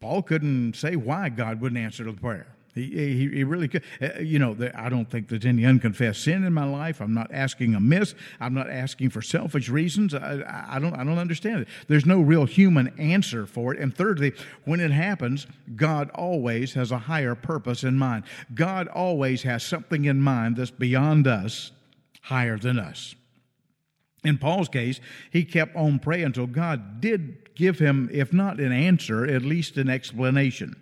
Paul 0.00 0.22
couldn't 0.22 0.76
say 0.76 0.96
why 0.96 1.28
God 1.28 1.60
wouldn't 1.60 1.80
answer 1.80 2.04
the 2.04 2.12
prayer. 2.12 2.46
He, 2.74 2.86
he, 2.86 3.28
he, 3.28 3.44
really 3.44 3.66
could. 3.66 3.82
Uh, 4.00 4.20
you 4.20 4.38
know, 4.38 4.56
I 4.76 4.88
don't 4.88 5.10
think 5.10 5.28
there's 5.28 5.44
any 5.44 5.66
unconfessed 5.66 6.22
sin 6.22 6.44
in 6.44 6.52
my 6.52 6.64
life. 6.64 7.00
I'm 7.00 7.14
not 7.14 7.30
asking 7.32 7.74
amiss. 7.74 8.14
I'm 8.38 8.54
not 8.54 8.70
asking 8.70 9.10
for 9.10 9.22
selfish 9.22 9.68
reasons. 9.68 10.14
I, 10.14 10.66
I, 10.68 10.78
don't, 10.78 10.94
I 10.94 11.02
don't 11.02 11.18
understand 11.18 11.62
it. 11.62 11.68
There's 11.88 12.06
no 12.06 12.20
real 12.20 12.44
human 12.44 12.88
answer 12.98 13.44
for 13.46 13.74
it. 13.74 13.80
And 13.80 13.94
thirdly, 13.94 14.32
when 14.64 14.78
it 14.78 14.92
happens, 14.92 15.48
God 15.74 16.10
always 16.14 16.74
has 16.74 16.92
a 16.92 16.98
higher 16.98 17.34
purpose 17.34 17.82
in 17.82 17.98
mind. 17.98 18.24
God 18.54 18.86
always 18.86 19.42
has 19.42 19.64
something 19.64 20.04
in 20.04 20.20
mind 20.20 20.56
that's 20.56 20.70
beyond 20.70 21.26
us, 21.26 21.72
higher 22.22 22.56
than 22.56 22.78
us. 22.78 23.16
In 24.22 24.38
Paul's 24.38 24.68
case, 24.68 25.00
he 25.30 25.44
kept 25.44 25.74
on 25.74 25.98
praying 25.98 26.26
until 26.26 26.46
God 26.46 27.00
did 27.00 27.54
give 27.54 27.78
him, 27.78 28.08
if 28.12 28.32
not 28.32 28.60
an 28.60 28.70
answer, 28.70 29.24
at 29.24 29.42
least 29.42 29.76
an 29.76 29.88
explanation. 29.88 30.80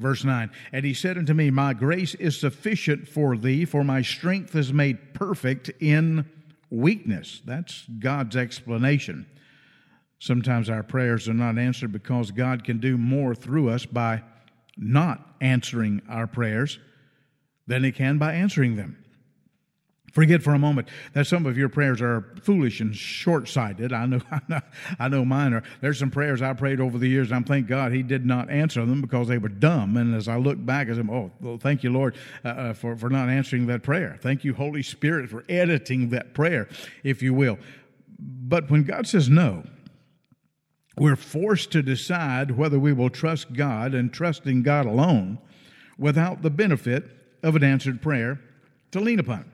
Verse 0.00 0.24
9, 0.24 0.50
and 0.72 0.86
he 0.86 0.94
said 0.94 1.18
unto 1.18 1.34
me, 1.34 1.50
My 1.50 1.74
grace 1.74 2.14
is 2.14 2.40
sufficient 2.40 3.06
for 3.06 3.36
thee, 3.36 3.66
for 3.66 3.84
my 3.84 4.00
strength 4.00 4.56
is 4.56 4.72
made 4.72 5.12
perfect 5.12 5.68
in 5.78 6.24
weakness. 6.70 7.42
That's 7.44 7.84
God's 7.98 8.34
explanation. 8.34 9.26
Sometimes 10.18 10.70
our 10.70 10.82
prayers 10.82 11.28
are 11.28 11.34
not 11.34 11.58
answered 11.58 11.92
because 11.92 12.30
God 12.30 12.64
can 12.64 12.78
do 12.78 12.96
more 12.96 13.34
through 13.34 13.68
us 13.68 13.84
by 13.84 14.22
not 14.78 15.34
answering 15.42 16.00
our 16.08 16.26
prayers 16.26 16.78
than 17.66 17.84
he 17.84 17.92
can 17.92 18.16
by 18.16 18.32
answering 18.32 18.76
them. 18.76 19.04
Forget 20.12 20.42
for 20.42 20.54
a 20.54 20.58
moment 20.58 20.88
that 21.12 21.26
some 21.26 21.46
of 21.46 21.56
your 21.56 21.68
prayers 21.68 22.00
are 22.00 22.24
foolish 22.42 22.80
and 22.80 22.94
short-sighted. 22.94 23.92
I 23.92 24.06
know, 24.06 24.20
I 24.98 25.08
know, 25.08 25.24
mine 25.24 25.54
are. 25.54 25.62
There's 25.80 25.98
some 25.98 26.10
prayers 26.10 26.42
I 26.42 26.52
prayed 26.52 26.80
over 26.80 26.98
the 26.98 27.08
years, 27.08 27.28
and 27.28 27.36
I'm 27.36 27.44
thank 27.44 27.68
God 27.68 27.92
He 27.92 28.02
did 28.02 28.26
not 28.26 28.50
answer 28.50 28.84
them 28.84 29.00
because 29.00 29.28
they 29.28 29.38
were 29.38 29.48
dumb. 29.48 29.96
And 29.96 30.14
as 30.14 30.26
I 30.28 30.36
look 30.36 30.64
back, 30.64 30.88
I 30.88 30.94
said, 30.94 31.08
"Oh, 31.10 31.30
well, 31.40 31.58
thank 31.58 31.84
you, 31.84 31.90
Lord, 31.90 32.16
uh, 32.44 32.48
uh, 32.48 32.72
for 32.72 32.96
for 32.96 33.08
not 33.08 33.28
answering 33.28 33.66
that 33.66 33.82
prayer. 33.82 34.18
Thank 34.20 34.44
you, 34.44 34.54
Holy 34.54 34.82
Spirit, 34.82 35.30
for 35.30 35.44
editing 35.48 36.10
that 36.10 36.34
prayer, 36.34 36.68
if 37.04 37.22
you 37.22 37.32
will." 37.32 37.58
But 38.18 38.70
when 38.70 38.82
God 38.82 39.06
says 39.06 39.28
no, 39.28 39.64
we're 40.98 41.16
forced 41.16 41.70
to 41.72 41.82
decide 41.82 42.50
whether 42.50 42.78
we 42.78 42.92
will 42.92 43.10
trust 43.10 43.52
God 43.52 43.94
and 43.94 44.12
trust 44.12 44.46
in 44.46 44.62
God 44.62 44.86
alone, 44.86 45.38
without 45.96 46.42
the 46.42 46.50
benefit 46.50 47.04
of 47.42 47.56
an 47.56 47.64
answered 47.64 48.02
prayer 48.02 48.40
to 48.90 49.00
lean 49.00 49.20
upon. 49.20 49.50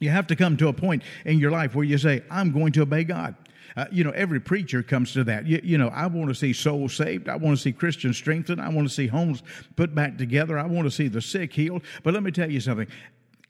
You 0.00 0.10
have 0.10 0.26
to 0.28 0.36
come 0.36 0.56
to 0.58 0.68
a 0.68 0.72
point 0.72 1.02
in 1.24 1.38
your 1.38 1.50
life 1.50 1.74
where 1.74 1.84
you 1.84 1.98
say, 1.98 2.22
I'm 2.30 2.52
going 2.52 2.72
to 2.72 2.82
obey 2.82 3.04
God. 3.04 3.34
Uh, 3.76 3.86
you 3.92 4.02
know, 4.02 4.10
every 4.10 4.40
preacher 4.40 4.82
comes 4.82 5.12
to 5.12 5.24
that. 5.24 5.46
You, 5.46 5.60
you, 5.62 5.78
know, 5.78 5.88
I 5.88 6.06
want 6.06 6.28
to 6.28 6.34
see 6.34 6.52
souls 6.52 6.94
saved. 6.94 7.28
I 7.28 7.36
want 7.36 7.56
to 7.56 7.62
see 7.62 7.72
Christians 7.72 8.16
strengthened. 8.16 8.60
I 8.60 8.68
want 8.68 8.88
to 8.88 8.94
see 8.94 9.06
homes 9.06 9.42
put 9.76 9.94
back 9.94 10.18
together. 10.18 10.58
I 10.58 10.66
want 10.66 10.86
to 10.86 10.90
see 10.90 11.08
the 11.08 11.20
sick 11.20 11.52
healed. 11.52 11.82
But 12.02 12.14
let 12.14 12.22
me 12.22 12.30
tell 12.30 12.50
you 12.50 12.60
something 12.60 12.88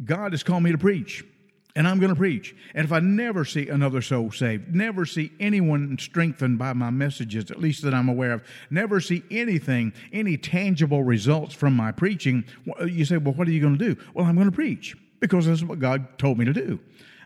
God 0.04 0.32
has 0.32 0.42
called 0.42 0.62
me 0.62 0.72
to 0.72 0.78
preach, 0.78 1.24
and 1.74 1.88
I'm 1.88 1.98
going 1.98 2.10
to 2.10 2.16
preach. 2.16 2.54
And 2.74 2.84
if 2.84 2.92
I 2.92 3.00
never 3.00 3.44
see 3.44 3.68
another 3.68 4.02
soul 4.02 4.30
saved, 4.30 4.74
never 4.74 5.06
see 5.06 5.32
anyone 5.40 5.96
strengthened 5.98 6.58
by 6.58 6.72
my 6.72 6.90
messages, 6.90 7.50
at 7.50 7.58
least 7.58 7.82
that 7.82 7.94
I'm 7.94 8.08
aware 8.08 8.32
of, 8.32 8.42
never 8.70 9.00
see 9.00 9.22
anything, 9.30 9.92
any 10.12 10.36
tangible 10.36 11.02
results 11.02 11.54
from 11.54 11.74
my 11.74 11.90
preaching, 11.90 12.44
you 12.86 13.04
say, 13.04 13.16
well, 13.16 13.34
what 13.34 13.48
are 13.48 13.52
you 13.52 13.60
going 13.60 13.78
to 13.78 13.94
do? 13.94 14.00
Well, 14.14 14.26
I'm 14.26 14.34
going 14.34 14.50
to 14.50 14.54
preach 14.54 14.94
because 15.20 15.46
that's 15.46 15.62
what 15.62 15.78
God 15.78 16.18
told 16.18 16.38
me 16.38 16.44
to 16.44 16.52
do. 16.52 16.80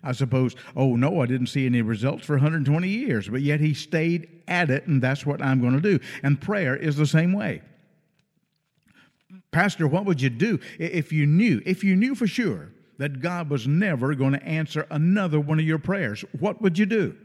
I 0.04 0.12
suppose, 0.12 0.56
oh 0.74 0.96
no, 0.96 1.20
I 1.20 1.26
didn't 1.26 1.46
see 1.46 1.64
any 1.64 1.80
results 1.80 2.24
for 2.24 2.34
120 2.34 2.88
years, 2.88 3.28
but 3.28 3.40
yet 3.40 3.60
he 3.60 3.72
stayed 3.72 4.42
at 4.48 4.68
it, 4.68 4.86
and 4.86 5.00
that's 5.00 5.24
what 5.24 5.40
I'm 5.40 5.60
going 5.60 5.74
to 5.74 5.80
do. 5.80 6.00
And 6.22 6.40
prayer 6.40 6.76
is 6.76 6.96
the 6.96 7.06
same 7.06 7.32
way. 7.32 7.62
Pastor, 9.52 9.86
what 9.86 10.04
would 10.06 10.20
you 10.20 10.30
do 10.30 10.58
if 10.78 11.12
you 11.12 11.26
knew, 11.26 11.62
if 11.64 11.84
you 11.84 11.94
knew 11.94 12.14
for 12.14 12.26
sure 12.26 12.70
that 12.98 13.20
God 13.20 13.48
was 13.48 13.66
never 13.66 14.14
going 14.14 14.32
to 14.32 14.42
answer 14.44 14.86
another 14.90 15.38
one 15.38 15.60
of 15.60 15.64
your 15.64 15.78
prayers? 15.78 16.24
What 16.38 16.60
would 16.62 16.78
you 16.78 16.86
do? 16.86 17.16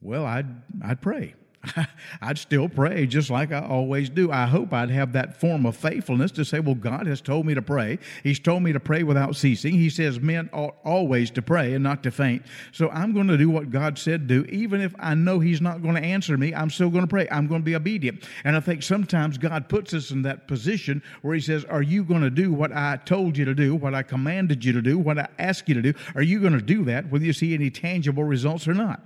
Well, 0.00 0.24
I'd, 0.24 0.46
I'd 0.82 1.02
pray. 1.02 1.34
I'd 2.20 2.38
still 2.38 2.68
pray 2.68 3.06
just 3.06 3.30
like 3.30 3.52
I 3.52 3.60
always 3.60 4.08
do. 4.08 4.30
I 4.30 4.46
hope 4.46 4.72
I'd 4.72 4.90
have 4.90 5.12
that 5.12 5.38
form 5.40 5.66
of 5.66 5.76
faithfulness 5.76 6.30
to 6.32 6.44
say, 6.44 6.60
well, 6.60 6.74
God 6.74 7.06
has 7.06 7.20
told 7.20 7.46
me 7.46 7.54
to 7.54 7.62
pray. 7.62 7.98
He's 8.22 8.38
told 8.38 8.62
me 8.62 8.72
to 8.72 8.80
pray 8.80 9.02
without 9.02 9.36
ceasing. 9.36 9.74
He 9.74 9.90
says 9.90 10.20
men 10.20 10.48
ought 10.52 10.76
always 10.84 11.30
to 11.32 11.42
pray 11.42 11.74
and 11.74 11.82
not 11.82 12.02
to 12.04 12.10
faint. 12.10 12.42
So 12.72 12.88
I'm 12.90 13.12
going 13.12 13.28
to 13.28 13.36
do 13.36 13.50
what 13.50 13.70
God 13.70 13.98
said 13.98 14.26
do. 14.26 14.44
Even 14.48 14.80
if 14.80 14.94
I 14.98 15.14
know 15.14 15.40
He's 15.40 15.60
not 15.60 15.82
going 15.82 15.94
to 15.94 16.02
answer 16.02 16.36
me, 16.36 16.54
I'm 16.54 16.70
still 16.70 16.90
going 16.90 17.04
to 17.04 17.08
pray. 17.08 17.28
I'm 17.30 17.46
going 17.46 17.62
to 17.62 17.66
be 17.66 17.76
obedient. 17.76 18.24
And 18.44 18.56
I 18.56 18.60
think 18.60 18.82
sometimes 18.82 19.38
God 19.38 19.68
puts 19.68 19.94
us 19.94 20.10
in 20.10 20.22
that 20.22 20.48
position 20.48 21.02
where 21.22 21.34
He 21.34 21.40
says, 21.40 21.64
Are 21.64 21.82
you 21.82 22.04
going 22.04 22.22
to 22.22 22.30
do 22.30 22.52
what 22.52 22.72
I 22.72 22.98
told 23.04 23.36
you 23.36 23.44
to 23.44 23.54
do, 23.54 23.74
what 23.74 23.94
I 23.94 24.02
commanded 24.02 24.64
you 24.64 24.72
to 24.72 24.82
do, 24.82 24.98
what 24.98 25.18
I 25.18 25.28
asked 25.38 25.68
you 25.68 25.74
to 25.74 25.82
do? 25.82 25.94
Are 26.14 26.22
you 26.22 26.40
going 26.40 26.52
to 26.52 26.62
do 26.62 26.84
that, 26.84 27.10
whether 27.10 27.24
you 27.24 27.32
see 27.32 27.54
any 27.54 27.70
tangible 27.70 28.24
results 28.24 28.68
or 28.68 28.74
not? 28.74 29.02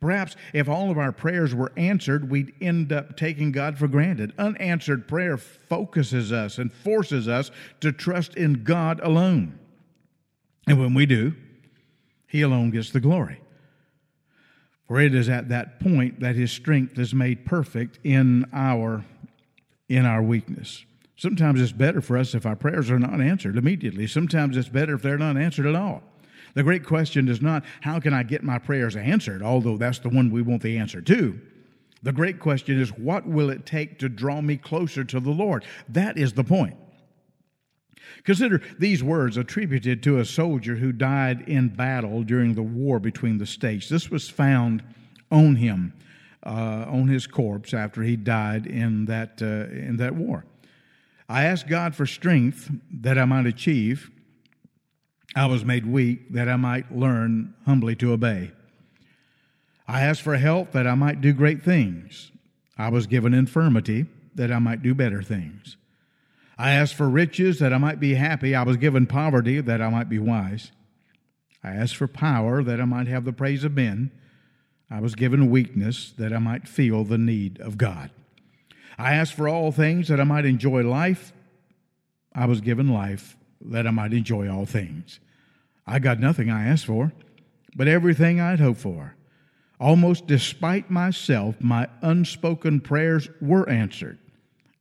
Perhaps 0.00 0.36
if 0.52 0.68
all 0.68 0.90
of 0.90 0.98
our 0.98 1.12
prayers 1.12 1.54
were 1.54 1.72
answered, 1.76 2.30
we'd 2.30 2.52
end 2.60 2.92
up 2.92 3.16
taking 3.16 3.52
God 3.52 3.78
for 3.78 3.88
granted. 3.88 4.32
Unanswered 4.38 5.08
prayer 5.08 5.36
focuses 5.36 6.32
us 6.32 6.58
and 6.58 6.72
forces 6.72 7.28
us 7.28 7.50
to 7.80 7.92
trust 7.92 8.34
in 8.36 8.64
God 8.64 9.00
alone. 9.02 9.58
And 10.66 10.80
when 10.80 10.94
we 10.94 11.06
do, 11.06 11.34
He 12.26 12.42
alone 12.42 12.70
gets 12.70 12.90
the 12.90 13.00
glory. 13.00 13.40
For 14.86 15.00
it 15.00 15.14
is 15.14 15.28
at 15.28 15.48
that 15.48 15.80
point 15.80 16.20
that 16.20 16.36
His 16.36 16.52
strength 16.52 16.98
is 16.98 17.14
made 17.14 17.44
perfect 17.44 17.98
in 18.04 18.46
our 18.52 19.04
in 19.88 20.04
our 20.04 20.22
weakness. 20.22 20.84
Sometimes 21.16 21.60
it's 21.60 21.72
better 21.72 22.00
for 22.00 22.18
us 22.18 22.34
if 22.34 22.44
our 22.44 22.56
prayers 22.56 22.90
are 22.90 22.98
not 22.98 23.20
answered 23.20 23.56
immediately. 23.56 24.06
Sometimes 24.06 24.56
it's 24.56 24.68
better 24.68 24.94
if 24.94 25.02
they're 25.02 25.16
not 25.16 25.36
answered 25.36 25.66
at 25.66 25.74
all. 25.74 26.02
The 26.56 26.62
great 26.62 26.86
question 26.86 27.28
is 27.28 27.42
not 27.42 27.66
how 27.82 28.00
can 28.00 28.14
I 28.14 28.22
get 28.22 28.42
my 28.42 28.58
prayers 28.58 28.96
answered, 28.96 29.42
although 29.42 29.76
that's 29.76 29.98
the 29.98 30.08
one 30.08 30.30
we 30.30 30.40
want 30.40 30.62
the 30.62 30.78
answer 30.78 31.02
to. 31.02 31.38
The 32.02 32.12
great 32.12 32.40
question 32.40 32.80
is 32.80 32.88
what 32.96 33.26
will 33.26 33.50
it 33.50 33.66
take 33.66 33.98
to 33.98 34.08
draw 34.08 34.40
me 34.40 34.56
closer 34.56 35.04
to 35.04 35.20
the 35.20 35.30
Lord? 35.30 35.66
That 35.90 36.16
is 36.16 36.32
the 36.32 36.44
point. 36.44 36.78
Consider 38.24 38.62
these 38.78 39.04
words 39.04 39.36
attributed 39.36 40.02
to 40.04 40.18
a 40.18 40.24
soldier 40.24 40.76
who 40.76 40.92
died 40.92 41.42
in 41.46 41.68
battle 41.68 42.22
during 42.22 42.54
the 42.54 42.62
war 42.62 42.98
between 42.98 43.36
the 43.36 43.44
states. 43.44 43.90
This 43.90 44.10
was 44.10 44.30
found 44.30 44.82
on 45.30 45.56
him, 45.56 45.92
uh, 46.42 46.86
on 46.88 47.06
his 47.08 47.26
corpse 47.26 47.74
after 47.74 48.02
he 48.02 48.16
died 48.16 48.66
in 48.66 49.04
that, 49.04 49.42
uh, 49.42 49.70
in 49.76 49.98
that 49.98 50.14
war. 50.14 50.46
I 51.28 51.44
asked 51.44 51.68
God 51.68 51.94
for 51.94 52.06
strength 52.06 52.70
that 52.90 53.18
I 53.18 53.26
might 53.26 53.44
achieve. 53.44 54.10
I 55.34 55.46
was 55.46 55.64
made 55.64 55.86
weak 55.86 56.32
that 56.32 56.48
I 56.48 56.56
might 56.56 56.96
learn 56.96 57.54
humbly 57.64 57.96
to 57.96 58.12
obey. 58.12 58.52
I 59.88 60.02
asked 60.02 60.22
for 60.22 60.36
help 60.36 60.72
that 60.72 60.86
I 60.86 60.94
might 60.94 61.20
do 61.20 61.32
great 61.32 61.62
things. 61.62 62.30
I 62.78 62.88
was 62.88 63.06
given 63.06 63.34
infirmity 63.34 64.06
that 64.34 64.52
I 64.52 64.58
might 64.58 64.82
do 64.82 64.94
better 64.94 65.22
things. 65.22 65.76
I 66.58 66.72
asked 66.72 66.94
for 66.94 67.08
riches 67.08 67.58
that 67.58 67.72
I 67.72 67.78
might 67.78 68.00
be 68.00 68.14
happy. 68.14 68.54
I 68.54 68.62
was 68.62 68.76
given 68.76 69.06
poverty 69.06 69.60
that 69.60 69.82
I 69.82 69.90
might 69.90 70.08
be 70.08 70.18
wise. 70.18 70.72
I 71.62 71.70
asked 71.70 71.96
for 71.96 72.06
power 72.06 72.62
that 72.62 72.80
I 72.80 72.84
might 72.84 73.08
have 73.08 73.24
the 73.24 73.32
praise 73.32 73.64
of 73.64 73.74
men. 73.74 74.10
I 74.90 75.00
was 75.00 75.14
given 75.14 75.50
weakness 75.50 76.12
that 76.16 76.32
I 76.32 76.38
might 76.38 76.68
feel 76.68 77.04
the 77.04 77.18
need 77.18 77.60
of 77.60 77.76
God. 77.76 78.10
I 78.98 79.14
asked 79.14 79.34
for 79.34 79.48
all 79.48 79.72
things 79.72 80.08
that 80.08 80.20
I 80.20 80.24
might 80.24 80.46
enjoy 80.46 80.82
life. 80.82 81.32
I 82.34 82.46
was 82.46 82.60
given 82.60 82.88
life 82.88 83.36
that 83.60 83.86
I 83.86 83.90
might 83.90 84.12
enjoy 84.12 84.48
all 84.48 84.66
things. 84.66 85.20
I 85.86 85.98
got 85.98 86.20
nothing 86.20 86.50
I 86.50 86.66
asked 86.66 86.86
for, 86.86 87.12
but 87.74 87.88
everything 87.88 88.40
I'd 88.40 88.60
hoped 88.60 88.80
for. 88.80 89.14
Almost 89.78 90.26
despite 90.26 90.90
myself, 90.90 91.60
my 91.60 91.88
unspoken 92.02 92.80
prayers 92.80 93.28
were 93.40 93.68
answered, 93.68 94.18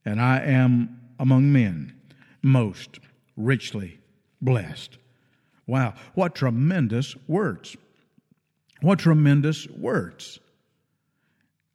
and 0.06 0.22
I 0.22 0.40
am 0.40 1.02
among 1.20 1.52
men 1.52 1.94
most 2.42 3.00
richly 3.36 4.00
blessed. 4.42 4.98
Wow, 5.68 5.96
what 6.14 6.36
tremendous 6.36 7.16
words! 7.28 7.76
What 8.82 9.00
tremendous 9.00 9.68
words. 9.70 10.40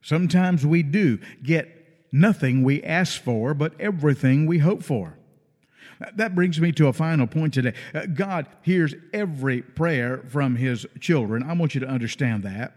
Sometimes 0.03 0.65
we 0.65 0.83
do 0.83 1.19
get 1.43 1.69
nothing 2.13 2.63
we 2.63 2.83
ask 2.83 3.21
for, 3.21 3.53
but 3.53 3.79
everything 3.81 4.47
we 4.47 4.59
hope 4.59 4.83
for. 4.83 5.19
That 6.15 6.35
brings 6.35 6.61
me 6.61 6.73
to 6.73 6.87
a 6.87 6.93
final 6.93 7.27
point 7.27 7.55
today. 7.55 7.75
Uh, 7.95 8.07
God 8.07 8.47
hears 8.63 8.95
every 9.13 9.63
prayer 9.63 10.25
from 10.29 10.57
His 10.57 10.87
children. 10.99 11.43
I 11.43 11.53
want 11.53 11.75
you 11.75 11.81
to 11.81 11.89
understand 11.89 12.43
that. 12.45 12.75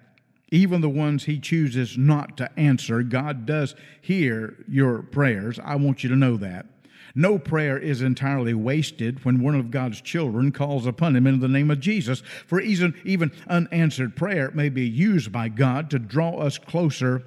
Even 0.52 0.82
the 0.82 0.90
ones 0.90 1.24
He 1.24 1.40
chooses 1.40 1.98
not 1.98 2.38
to 2.38 2.60
answer, 2.60 3.02
God 3.02 3.46
does 3.46 3.76
hear 4.02 4.64
your 4.68 5.02
prayers. 5.02 5.58
I 5.64 5.76
want 5.76 6.04
you 6.04 6.10
to 6.10 6.16
know 6.16 6.38
that. 6.38 6.66
No 7.16 7.38
prayer 7.38 7.78
is 7.78 8.02
entirely 8.02 8.54
wasted 8.54 9.24
when 9.24 9.42
one 9.42 9.56
of 9.56 9.72
God's 9.72 10.02
children 10.02 10.52
calls 10.52 10.86
upon 10.86 11.16
Him 11.16 11.28
in 11.28 11.40
the 11.40 11.48
name 11.48 11.72
of 11.72 11.80
Jesus. 11.80 12.22
For 12.48 12.60
even, 12.60 12.94
even 13.06 13.32
unanswered 13.48 14.16
prayer 14.16 14.52
may 14.54 14.70
be 14.70 14.88
used 14.88 15.32
by 15.32 15.50
God 15.50 15.90
to 15.92 16.00
draw 16.00 16.40
us 16.40 16.58
closer 16.58 17.24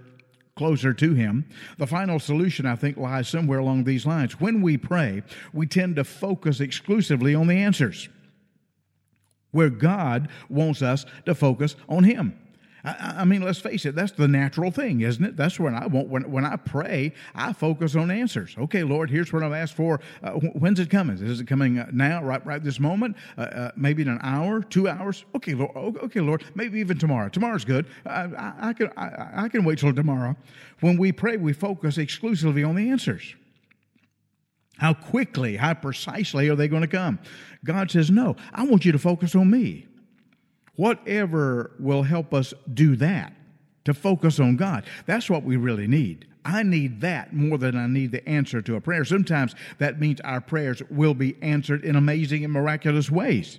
closer 0.56 0.92
to 0.94 1.14
Him. 1.14 1.44
The 1.78 1.86
final 1.86 2.18
solution, 2.18 2.66
I 2.66 2.76
think, 2.76 2.96
lies 2.96 3.28
somewhere 3.28 3.58
along 3.58 3.84
these 3.84 4.06
lines. 4.06 4.40
When 4.40 4.62
we 4.62 4.76
pray, 4.76 5.22
we 5.52 5.66
tend 5.66 5.96
to 5.96 6.04
focus 6.04 6.60
exclusively 6.60 7.34
on 7.34 7.46
the 7.46 7.58
answers, 7.58 8.08
where 9.52 9.70
God 9.70 10.28
wants 10.48 10.82
us 10.82 11.06
to 11.26 11.34
focus 11.34 11.76
on 11.88 12.04
Him. 12.04 12.38
I, 12.84 13.16
I, 13.18 13.24
mean, 13.24 13.42
let's 13.42 13.58
face 13.58 13.84
it, 13.84 13.94
that's 13.94 14.12
the 14.12 14.28
natural 14.28 14.70
thing, 14.70 15.00
isn't 15.00 15.24
it? 15.24 15.36
That's 15.36 15.58
when 15.58 15.74
I 15.74 15.86
want, 15.86 16.08
when, 16.08 16.30
when 16.30 16.44
I 16.44 16.56
pray, 16.56 17.12
I 17.34 17.52
focus 17.52 17.96
on 17.96 18.10
answers. 18.10 18.54
Okay, 18.58 18.82
Lord, 18.82 19.10
here's 19.10 19.32
what 19.32 19.42
I've 19.42 19.52
asked 19.52 19.74
for. 19.74 20.00
Uh, 20.22 20.32
when's 20.32 20.78
it 20.78 20.90
coming? 20.90 21.18
Is 21.18 21.40
it 21.40 21.46
coming 21.46 21.78
uh, 21.78 21.88
now, 21.92 22.22
right, 22.22 22.44
right 22.46 22.62
this 22.62 22.78
moment? 22.78 23.16
Uh, 23.36 23.42
uh, 23.42 23.70
maybe 23.76 24.02
in 24.02 24.08
an 24.08 24.20
hour, 24.22 24.60
two 24.60 24.88
hours? 24.88 25.24
Okay, 25.34 25.54
Lord, 25.54 25.74
okay, 25.76 26.20
Lord, 26.20 26.44
maybe 26.54 26.78
even 26.78 26.98
tomorrow. 26.98 27.28
Tomorrow's 27.28 27.64
good. 27.64 27.86
I, 28.04 28.52
I 28.60 28.72
can, 28.72 28.90
I, 28.96 29.44
I 29.44 29.48
can 29.48 29.64
wait 29.64 29.78
till 29.78 29.92
tomorrow. 29.92 30.36
When 30.80 30.96
we 30.96 31.12
pray, 31.12 31.36
we 31.36 31.52
focus 31.52 31.98
exclusively 31.98 32.62
on 32.62 32.74
the 32.74 32.90
answers. 32.90 33.34
How 34.78 34.92
quickly, 34.92 35.56
how 35.56 35.74
precisely 35.74 36.48
are 36.48 36.56
they 36.56 36.68
going 36.68 36.82
to 36.82 36.88
come? 36.88 37.18
God 37.64 37.90
says, 37.90 38.10
No, 38.10 38.36
I 38.52 38.64
want 38.64 38.84
you 38.84 38.92
to 38.92 38.98
focus 38.98 39.34
on 39.34 39.50
me. 39.50 39.85
Whatever 40.76 41.72
will 41.78 42.02
help 42.02 42.32
us 42.32 42.54
do 42.72 42.96
that, 42.96 43.32
to 43.86 43.94
focus 43.94 44.38
on 44.40 44.56
God. 44.56 44.84
That's 45.06 45.30
what 45.30 45.44
we 45.44 45.56
really 45.56 45.86
need. 45.86 46.26
I 46.44 46.62
need 46.62 47.00
that 47.00 47.32
more 47.32 47.56
than 47.56 47.76
I 47.76 47.86
need 47.86 48.12
the 48.12 48.28
answer 48.28 48.60
to 48.62 48.76
a 48.76 48.80
prayer. 48.80 49.04
Sometimes 49.04 49.54
that 49.78 49.98
means 49.98 50.20
our 50.20 50.40
prayers 50.40 50.82
will 50.90 51.14
be 51.14 51.36
answered 51.40 51.84
in 51.84 51.96
amazing 51.96 52.44
and 52.44 52.52
miraculous 52.52 53.10
ways. 53.10 53.58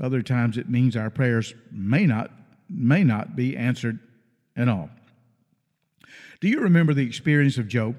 Other 0.00 0.22
times 0.22 0.56
it 0.56 0.68
means 0.68 0.96
our 0.96 1.10
prayers 1.10 1.54
may 1.72 2.06
not 2.06 2.30
may 2.68 3.02
not 3.02 3.34
be 3.34 3.56
answered 3.56 3.98
at 4.56 4.68
all. 4.68 4.90
Do 6.40 6.48
you 6.48 6.60
remember 6.60 6.94
the 6.94 7.06
experience 7.06 7.58
of 7.58 7.66
Job? 7.66 7.96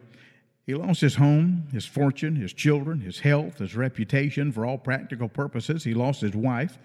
He 0.65 0.73
lost 0.73 1.01
his 1.01 1.15
home, 1.15 1.67
his 1.73 1.85
fortune, 1.85 2.37
his 2.37 2.53
children, 2.53 3.01
his 3.01 3.19
health, 3.19 3.57
his 3.57 3.75
reputation 3.75 4.53
for 4.53 4.65
all 4.65 4.77
practical 4.77 5.27
purposes. 5.27 5.83
He 5.83 5.93
lost 5.93 6.21
his 6.21 6.33
wife 6.33 6.77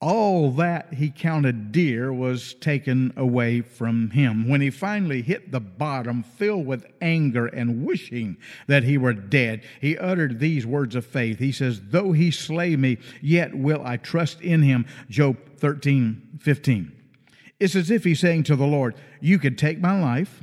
all 0.00 0.50
that 0.52 0.92
he 0.94 1.10
counted 1.10 1.72
dear 1.72 2.12
was 2.12 2.54
taken 2.54 3.12
away 3.16 3.62
from 3.62 4.10
him. 4.10 4.46
When 4.46 4.60
he 4.60 4.68
finally 4.68 5.22
hit 5.22 5.52
the 5.52 5.60
bottom, 5.60 6.22
filled 6.22 6.66
with 6.66 6.86
anger 7.00 7.46
and 7.46 7.86
wishing 7.86 8.36
that 8.66 8.84
he 8.84 8.98
were 8.98 9.14
dead, 9.14 9.62
he 9.80 9.96
uttered 9.96 10.38
these 10.38 10.66
words 10.66 10.94
of 10.94 11.06
faith. 11.06 11.38
He 11.38 11.50
says, 11.50 11.80
Though 11.82 12.12
he 12.12 12.30
slay 12.30 12.76
me, 12.76 12.98
yet 13.22 13.54
will 13.54 13.82
I 13.84 13.96
trust 13.96 14.40
in 14.42 14.62
him. 14.62 14.84
Job 15.08 15.38
13, 15.56 16.40
15. 16.40 16.92
It's 17.58 17.74
as 17.74 17.90
if 17.90 18.04
he's 18.04 18.20
saying 18.20 18.42
to 18.44 18.56
the 18.56 18.66
Lord, 18.66 18.96
You 19.20 19.38
can 19.38 19.56
take 19.56 19.80
my 19.80 19.98
life, 19.98 20.42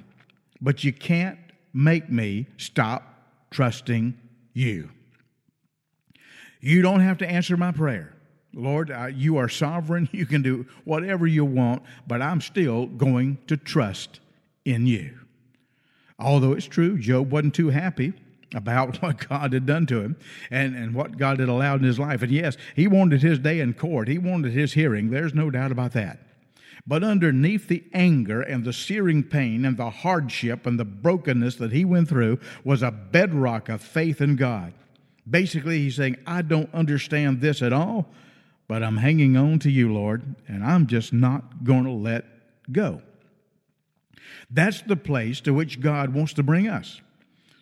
but 0.59 0.83
you 0.83 0.91
can't 0.91 1.37
make 1.73 2.09
me 2.09 2.47
stop 2.57 3.03
trusting 3.51 4.17
you. 4.53 4.89
You 6.59 6.81
don't 6.81 7.01
have 7.01 7.19
to 7.19 7.29
answer 7.29 7.55
my 7.55 7.71
prayer. 7.71 8.12
Lord, 8.53 8.91
uh, 8.91 9.07
you 9.07 9.37
are 9.37 9.49
sovereign. 9.49 10.09
You 10.13 10.25
can 10.25 10.41
do 10.41 10.65
whatever 10.83 11.25
you 11.27 11.43
want, 11.43 11.83
but 12.07 12.21
I'm 12.21 12.39
still 12.39 12.85
going 12.85 13.39
to 13.47 13.57
trust 13.57 14.19
in 14.63 14.85
you. 14.85 15.19
Although 16.19 16.53
it's 16.53 16.65
true, 16.67 16.97
Job 16.97 17.31
wasn't 17.31 17.55
too 17.55 17.69
happy 17.69 18.13
about 18.53 18.97
what 19.01 19.27
God 19.27 19.53
had 19.53 19.65
done 19.65 19.85
to 19.87 20.01
him 20.01 20.15
and, 20.51 20.75
and 20.75 20.93
what 20.93 21.17
God 21.17 21.39
had 21.39 21.49
allowed 21.49 21.81
in 21.81 21.87
his 21.87 21.99
life. 21.99 22.21
And 22.21 22.31
yes, 22.31 22.57
he 22.75 22.87
wanted 22.87 23.21
his 23.21 23.39
day 23.39 23.59
in 23.59 23.73
court, 23.73 24.07
he 24.07 24.17
wanted 24.17 24.53
his 24.53 24.73
hearing. 24.73 25.09
There's 25.09 25.33
no 25.33 25.49
doubt 25.49 25.71
about 25.71 25.93
that. 25.93 26.19
But 26.85 27.03
underneath 27.03 27.69
the 27.69 27.83
anger 27.93 28.41
and 28.41 28.65
the 28.65 28.73
searing 28.73 29.23
pain 29.23 29.63
and 29.63 29.77
the 29.77 29.89
hardship 29.89 30.65
and 30.65 30.77
the 30.77 30.85
brokenness 30.85 31.55
that 31.55 31.71
he 31.71 31.85
went 31.85 32.09
through 32.09 32.39
was 32.63 32.81
a 32.81 32.91
bedrock 32.91 33.69
of 33.69 33.81
faith 33.81 34.19
in 34.19 34.35
God. 34.35 34.73
Basically, 35.29 35.79
he's 35.79 35.95
saying, 35.95 36.17
I 36.27 36.41
don't 36.41 36.73
understand 36.73 37.39
this 37.39 37.61
at 37.61 37.71
all, 37.71 38.11
but 38.67 38.83
I'm 38.83 38.97
hanging 38.97 39.37
on 39.37 39.59
to 39.59 39.69
you, 39.69 39.93
Lord, 39.93 40.35
and 40.47 40.63
I'm 40.63 40.87
just 40.87 41.13
not 41.13 41.63
going 41.63 41.83
to 41.83 41.91
let 41.91 42.25
go. 42.71 43.01
That's 44.49 44.81
the 44.81 44.95
place 44.95 45.41
to 45.41 45.53
which 45.53 45.81
God 45.81 46.13
wants 46.13 46.33
to 46.33 46.43
bring 46.43 46.67
us. 46.67 47.01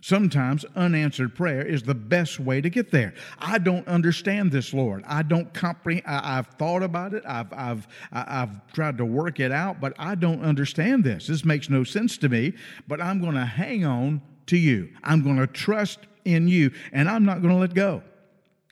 Sometimes 0.03 0.65
unanswered 0.75 1.35
prayer 1.35 1.61
is 1.61 1.83
the 1.83 1.93
best 1.93 2.39
way 2.39 2.59
to 2.59 2.71
get 2.71 2.89
there. 2.89 3.13
I 3.37 3.59
don't 3.59 3.87
understand 3.87 4.51
this, 4.51 4.73
Lord. 4.73 5.03
I 5.05 5.21
don't 5.21 5.53
comprehend. 5.53 6.07
I, 6.07 6.35
have 6.35 6.47
thought 6.57 6.81
about 6.81 7.13
it. 7.13 7.23
I've, 7.27 7.53
I've, 7.53 7.87
I've 8.11 8.73
tried 8.73 8.97
to 8.97 9.05
work 9.05 9.39
it 9.39 9.51
out, 9.51 9.79
but 9.79 9.93
I 9.99 10.15
don't 10.15 10.43
understand 10.43 11.03
this. 11.03 11.27
This 11.27 11.45
makes 11.45 11.69
no 11.69 11.83
sense 11.83 12.17
to 12.17 12.29
me, 12.29 12.53
but 12.87 12.99
I'm 12.99 13.21
going 13.21 13.35
to 13.35 13.45
hang 13.45 13.85
on 13.85 14.23
to 14.47 14.57
you. 14.57 14.89
I'm 15.03 15.21
going 15.21 15.37
to 15.37 15.45
trust 15.45 15.99
in 16.25 16.47
you, 16.47 16.71
and 16.91 17.07
I'm 17.07 17.23
not 17.23 17.43
going 17.43 17.53
to 17.53 17.59
let 17.59 17.75
go. 17.75 18.01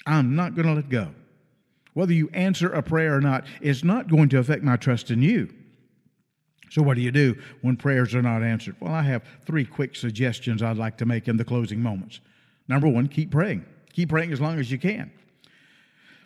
I'm 0.08 0.36
not 0.36 0.56
going 0.56 0.68
to 0.68 0.74
let 0.74 0.90
go. 0.90 1.14
Whether 1.94 2.14
you 2.14 2.30
answer 2.34 2.70
a 2.70 2.84
prayer 2.84 3.16
or 3.16 3.22
not 3.22 3.46
is 3.62 3.84
not 3.84 4.08
going 4.08 4.30
to 4.30 4.40
affect 4.40 4.64
my 4.64 4.78
trust 4.78 5.12
in 5.12 5.22
you. 5.22 5.54
So, 6.70 6.84
what 6.84 6.96
do 6.96 7.02
you 7.02 7.12
do 7.12 7.36
when 7.62 7.78
prayers 7.78 8.14
are 8.14 8.22
not 8.22 8.44
answered? 8.44 8.76
Well, 8.80 8.94
I 8.94 9.02
have 9.02 9.24
three 9.46 9.66
quick 9.66 9.96
suggestions 9.96 10.62
I'd 10.62 10.78
like 10.78 10.98
to 10.98 11.06
make 11.06 11.28
in 11.28 11.38
the 11.38 11.46
closing 11.46 11.82
moments. 11.82 12.20
Number 12.68 12.88
one, 12.88 13.08
keep 13.08 13.32
praying. 13.32 13.66
Keep 13.94 14.10
praying 14.10 14.32
as 14.32 14.40
long 14.40 14.60
as 14.60 14.72
you 14.72 14.78
can. 14.78 15.12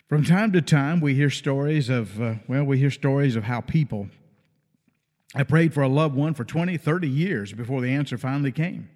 From 0.10 0.26
time 0.26 0.52
to 0.52 0.62
time, 0.62 1.00
we 1.00 1.16
hear 1.16 1.30
stories 1.30 1.90
of, 1.90 2.22
uh, 2.22 2.36
well, 2.48 2.66
we 2.66 2.78
hear 2.78 2.92
stories 2.92 3.36
of 3.38 3.46
how 3.46 3.62
people 3.62 4.10
have 5.34 5.48
prayed 5.48 5.74
for 5.74 5.82
a 5.82 5.88
loved 5.88 6.16
one 6.16 6.34
for 6.34 6.44
20, 6.44 6.78
30 6.78 7.08
years 7.08 7.54
before 7.54 7.82
the 7.82 7.90
answer 7.90 8.18
finally 8.18 8.52
came. 8.52 8.90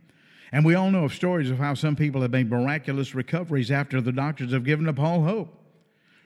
And 0.52 0.64
we 0.64 0.76
all 0.76 0.92
know 0.92 1.06
of 1.06 1.14
stories 1.14 1.50
of 1.50 1.58
how 1.58 1.74
some 1.74 1.96
people 1.96 2.22
have 2.22 2.32
made 2.32 2.50
miraculous 2.50 3.16
recoveries 3.16 3.72
after 3.72 4.00
the 4.02 4.12
doctors 4.12 4.54
have 4.54 4.64
given 4.64 4.88
up 4.88 5.00
all 5.00 5.24
hope. 5.24 5.67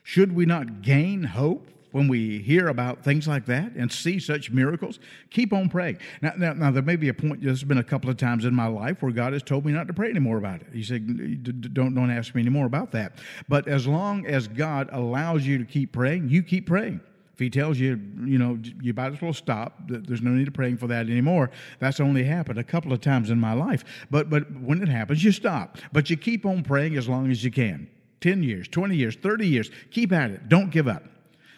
Should 0.04 0.34
we 0.34 0.46
not 0.46 0.82
gain 0.82 1.24
hope 1.24 1.68
when 1.92 2.08
we 2.08 2.40
hear 2.40 2.68
about 2.68 3.04
things 3.04 3.28
like 3.28 3.46
that 3.46 3.74
and 3.76 3.92
see 3.92 4.20
such 4.20 4.52
miracles, 4.52 5.00
keep 5.30 5.54
on 5.54 5.70
praying. 5.70 5.98
Now, 6.22 6.34
now, 6.38 6.54
now, 6.54 6.72
there 6.72 6.82
may 6.82 6.96
be 6.96 7.10
a 7.10 7.14
point, 7.14 7.44
there's 7.44 7.64
been 7.64 7.78
a 7.78 7.84
couple 7.84 8.10
of 8.10 8.18
times 8.18 8.46
in 8.46 8.56
my 8.56 8.68
life 8.68 9.02
where 9.02 9.12
God 9.12 9.34
has 9.34 9.44
told 9.44 9.66
me 9.66 9.74
not 9.74 9.88
to 9.88 9.94
pray 9.94 10.10
anymore 10.10 10.38
about 10.38 10.62
it. 10.62 10.68
He 10.74 10.84
said, 10.84 11.74
don't, 11.74 11.94
don't 11.94 12.12
ask 12.12 12.34
me 12.34 12.42
anymore 12.42 12.66
about 12.66 12.92
that. 12.92 13.14
But 13.48 13.68
as 13.68 13.88
long 13.88 14.26
as 14.26 14.48
God 14.48 14.90
allows 14.92 15.46
you 15.46 15.58
to 15.58 15.66
keep 15.66 15.92
praying, 15.92 16.30
you 16.30 16.44
keep 16.44 16.68
praying. 16.68 17.02
If 17.34 17.40
he 17.40 17.50
tells 17.50 17.80
you, 17.80 18.00
you 18.26 18.38
know, 18.38 18.60
you 18.82 18.94
might 18.94 19.14
as 19.14 19.22
well 19.22 19.34
stop. 19.34 19.80
There's 19.88 20.22
no 20.22 20.32
need 20.32 20.48
of 20.50 20.54
praying 20.54 20.78
for 20.78 20.88
that 20.88 21.10
anymore. 21.10 21.50
That's 21.80 22.00
only 22.00 22.24
happened 22.24 22.60
a 22.60 22.64
couple 22.64 22.94
of 22.94 23.02
times 23.02 23.30
in 23.30 23.40
my 23.40 23.54
life. 23.54 23.84
But 24.12 24.30
but 24.30 24.52
when 24.60 24.82
it 24.84 24.90
happens, 24.90 25.24
you 25.24 25.32
stop. 25.32 25.78
But 25.94 26.10
you 26.10 26.18
keep 26.18 26.46
on 26.46 26.62
praying 26.62 26.98
as 26.98 27.08
long 27.08 27.32
as 27.32 27.44
you 27.44 27.50
can. 27.50 27.90
10 28.22 28.44
years, 28.44 28.68
20 28.68 28.96
years, 28.96 29.16
30 29.16 29.48
years. 29.48 29.70
Keep 29.92 30.14
at 30.14 30.32
it. 30.32 30.48
Don't 30.48 30.70
give 30.70 30.88
up. 30.88 31.04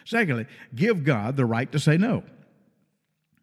Secondly, 0.04 0.46
give 0.74 1.04
God 1.04 1.36
the 1.36 1.46
right 1.46 1.70
to 1.72 1.78
say 1.78 1.96
no. 1.96 2.24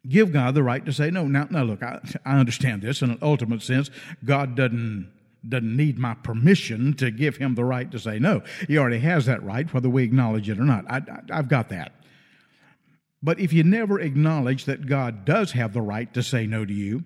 Give 0.08 0.32
God 0.32 0.54
the 0.54 0.62
right 0.62 0.84
to 0.84 0.92
say 0.92 1.10
no. 1.10 1.26
Now, 1.26 1.46
now 1.50 1.62
look, 1.62 1.82
I, 1.82 2.00
I 2.24 2.38
understand 2.38 2.82
this 2.82 3.02
in 3.02 3.10
an 3.10 3.18
ultimate 3.22 3.62
sense. 3.62 3.90
God 4.24 4.56
doesn't 4.56 5.10
doesn't 5.48 5.76
need 5.76 5.98
my 5.98 6.14
permission 6.14 6.94
to 6.94 7.10
give 7.10 7.36
him 7.36 7.56
the 7.56 7.64
right 7.64 7.90
to 7.90 7.98
say 7.98 8.18
no. 8.20 8.42
He 8.68 8.78
already 8.78 9.00
has 9.00 9.26
that 9.26 9.42
right, 9.42 9.72
whether 9.74 9.88
we 9.88 10.04
acknowledge 10.04 10.48
it 10.48 10.58
or 10.58 10.64
not. 10.64 10.88
I, 10.88 11.02
I've 11.32 11.48
got 11.48 11.68
that. 11.70 11.92
But 13.24 13.40
if 13.40 13.52
you 13.52 13.64
never 13.64 13.98
acknowledge 14.00 14.66
that 14.66 14.86
God 14.86 15.24
does 15.24 15.52
have 15.52 15.72
the 15.72 15.80
right 15.80 16.12
to 16.14 16.22
say 16.22 16.46
no 16.46 16.64
to 16.64 16.72
you, 16.72 17.04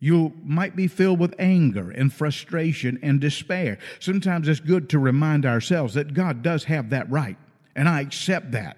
you 0.00 0.32
might 0.44 0.76
be 0.76 0.86
filled 0.86 1.18
with 1.18 1.34
anger 1.38 1.90
and 1.90 2.12
frustration 2.12 2.98
and 3.02 3.20
despair. 3.20 3.78
Sometimes 3.98 4.48
it's 4.48 4.60
good 4.60 4.88
to 4.90 4.98
remind 4.98 5.44
ourselves 5.44 5.94
that 5.94 6.14
God 6.14 6.42
does 6.42 6.64
have 6.64 6.90
that 6.90 7.10
right, 7.10 7.36
and 7.74 7.88
I 7.88 8.00
accept 8.00 8.52
that. 8.52 8.76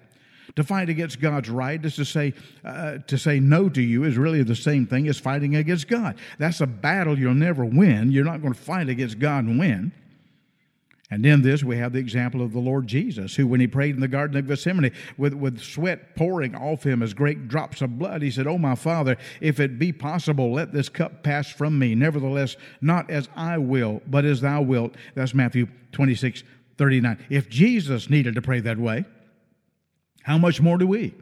To 0.57 0.63
fight 0.63 0.89
against 0.89 1.21
God's 1.21 1.49
right 1.49 1.83
is 1.85 1.95
to 1.95 2.03
say 2.03 2.33
uh, 2.65 2.97
to 3.07 3.17
say 3.17 3.39
no 3.39 3.69
to 3.69 3.81
you 3.81 4.03
is 4.03 4.17
really 4.17 4.43
the 4.43 4.55
same 4.55 4.85
thing 4.85 5.07
as 5.07 5.17
fighting 5.17 5.55
against 5.55 5.87
God. 5.87 6.17
That's 6.39 6.59
a 6.59 6.67
battle 6.67 7.17
you'll 7.17 7.33
never 7.33 7.63
win. 7.63 8.11
You're 8.11 8.25
not 8.25 8.41
going 8.41 8.53
to 8.53 8.59
fight 8.59 8.89
against 8.89 9.17
God 9.17 9.45
and 9.45 9.57
win. 9.57 9.93
And 11.13 11.25
in 11.25 11.41
this, 11.41 11.61
we 11.61 11.75
have 11.77 11.91
the 11.91 11.99
example 11.99 12.41
of 12.41 12.53
the 12.53 12.59
Lord 12.59 12.87
Jesus, 12.87 13.35
who, 13.35 13.45
when 13.45 13.59
he 13.59 13.67
prayed 13.67 13.95
in 13.95 14.01
the 14.01 14.07
Garden 14.07 14.37
of 14.37 14.47
Gethsemane 14.47 14.93
with, 15.17 15.33
with 15.33 15.59
sweat 15.59 16.15
pouring 16.15 16.55
off 16.55 16.83
him 16.83 17.03
as 17.03 17.13
great 17.13 17.49
drops 17.49 17.81
of 17.81 17.99
blood, 17.99 18.21
he 18.21 18.31
said, 18.31 18.47
Oh, 18.47 18.57
my 18.57 18.75
Father, 18.75 19.17
if 19.41 19.59
it 19.59 19.77
be 19.77 19.91
possible, 19.91 20.53
let 20.53 20.71
this 20.71 20.87
cup 20.87 21.21
pass 21.21 21.51
from 21.51 21.77
me. 21.77 21.95
Nevertheless, 21.95 22.55
not 22.79 23.09
as 23.09 23.27
I 23.35 23.57
will, 23.57 24.01
but 24.07 24.23
as 24.23 24.39
thou 24.39 24.61
wilt. 24.61 24.95
That's 25.13 25.33
Matthew 25.33 25.67
26, 25.91 26.43
39. 26.77 27.25
If 27.29 27.49
Jesus 27.49 28.09
needed 28.09 28.35
to 28.35 28.41
pray 28.41 28.61
that 28.61 28.77
way, 28.77 29.03
how 30.23 30.37
much 30.37 30.61
more 30.61 30.77
do 30.77 30.87
we? 30.87 31.13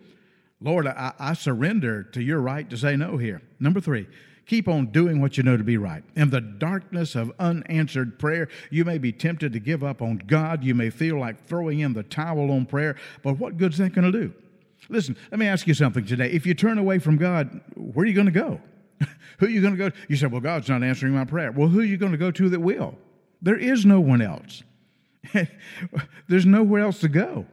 Lord, 0.61 0.85
I, 0.85 1.13
I, 1.17 1.33
surrender 1.33 2.03
to 2.03 2.21
your 2.21 2.41
right 2.41 2.69
to 2.69 2.77
say 2.77 2.95
no 2.95 3.17
here. 3.17 3.41
Number 3.59 3.79
three, 3.79 4.07
keep 4.49 4.67
on 4.67 4.87
doing 4.87 5.21
what 5.21 5.37
you 5.37 5.43
know 5.43 5.55
to 5.55 5.63
be 5.63 5.77
right. 5.77 6.03
In 6.15 6.31
the 6.31 6.41
darkness 6.41 7.13
of 7.13 7.31
unanswered 7.37 8.17
prayer, 8.17 8.49
you 8.71 8.83
may 8.83 8.97
be 8.97 9.11
tempted 9.11 9.53
to 9.53 9.59
give 9.59 9.83
up 9.83 10.01
on 10.01 10.17
God. 10.17 10.63
You 10.63 10.73
may 10.73 10.89
feel 10.89 11.19
like 11.19 11.45
throwing 11.45 11.81
in 11.81 11.93
the 11.93 12.01
towel 12.01 12.49
on 12.49 12.65
prayer, 12.65 12.95
but 13.21 13.37
what 13.37 13.57
good's 13.57 13.77
that 13.77 13.93
going 13.93 14.11
to 14.11 14.19
do? 14.19 14.33
Listen, 14.89 15.15
let 15.29 15.39
me 15.39 15.45
ask 15.45 15.67
you 15.67 15.75
something 15.75 16.03
today. 16.03 16.31
If 16.31 16.47
you 16.47 16.55
turn 16.55 16.79
away 16.79 16.97
from 16.97 17.17
God, 17.17 17.61
where 17.75 18.03
are 18.03 18.07
you 18.07 18.15
going 18.15 18.25
to 18.25 18.31
go? 18.31 18.59
who 19.37 19.45
are 19.45 19.49
you 19.49 19.61
going 19.61 19.73
to 19.73 19.77
go 19.77 19.89
to? 19.91 19.95
You 20.07 20.15
say, 20.15 20.25
Well, 20.25 20.41
God's 20.41 20.67
not 20.67 20.81
answering 20.81 21.13
my 21.13 21.25
prayer. 21.25 21.51
Well, 21.51 21.67
who 21.67 21.81
are 21.81 21.85
you 21.85 21.97
going 21.97 22.11
to 22.11 22.17
go 22.17 22.31
to 22.31 22.49
that 22.49 22.59
will? 22.59 22.97
There 23.43 23.57
is 23.57 23.85
no 23.85 24.01
one 24.01 24.21
else. 24.21 24.63
There's 26.27 26.47
nowhere 26.47 26.81
else 26.81 26.99
to 27.01 27.07
go. 27.07 27.45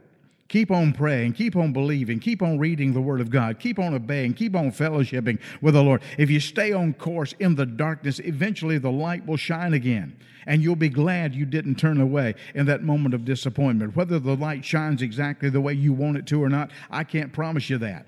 Keep 0.49 0.71
on 0.71 0.93
praying, 0.93 1.33
keep 1.33 1.57
on 1.57 1.73
believing, 1.73 2.21
keep 2.21 2.41
on 2.41 2.59
reading 2.59 2.93
the 2.93 3.01
Word 3.01 3.21
of 3.21 3.31
God, 3.31 3.59
keep 3.59 3.81
on 3.81 3.95
obeying, 3.95 4.33
keep 4.33 4.55
on 4.55 4.71
fellowshipping 4.71 5.41
with 5.61 5.75
the 5.75 5.83
Lord. 5.83 6.03
If 6.19 6.31
you 6.31 6.39
stay 6.39 6.73
on 6.73 6.95
course 6.95 7.35
in 7.41 7.57
the 7.57 7.67
darkness, 7.67 8.21
eventually 8.21 8.79
the 8.79 8.93
light 8.93 9.27
will 9.27 9.37
shine 9.37 9.75
again, 9.75 10.17
and 10.47 10.63
you'll 10.63 10.77
be 10.77 10.89
glad 10.89 11.35
you 11.35 11.47
didn't 11.47 11.77
turn 11.77 12.01
away 12.01 12.37
in 12.55 12.67
that 12.67 12.85
moment 12.85 13.13
of 13.13 13.25
disappointment. 13.25 13.97
Whether 13.97 14.21
the 14.21 14.37
light 14.37 14.65
shines 14.65 15.03
exactly 15.03 15.51
the 15.51 15.61
way 15.61 15.73
you 15.73 15.93
want 15.93 16.17
it 16.17 16.27
to 16.29 16.43
or 16.43 16.49
not, 16.49 16.71
I 16.91 17.03
can't 17.03 17.33
promise 17.33 17.69
you 17.69 17.79
that. 17.79 18.07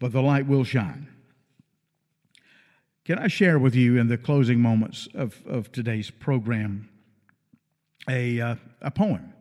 But 0.00 0.10
the 0.10 0.22
light 0.22 0.48
will 0.48 0.64
shine. 0.64 1.06
Can 3.04 3.20
I 3.20 3.28
share 3.28 3.58
with 3.58 3.76
you 3.76 3.98
in 3.98 4.08
the 4.08 4.18
closing 4.18 4.60
moments 4.60 5.06
of, 5.14 5.40
of 5.46 5.70
today's 5.70 6.10
program 6.10 6.88
a, 8.08 8.40
uh, 8.40 8.56
a 8.80 8.90
poem? 8.90 9.33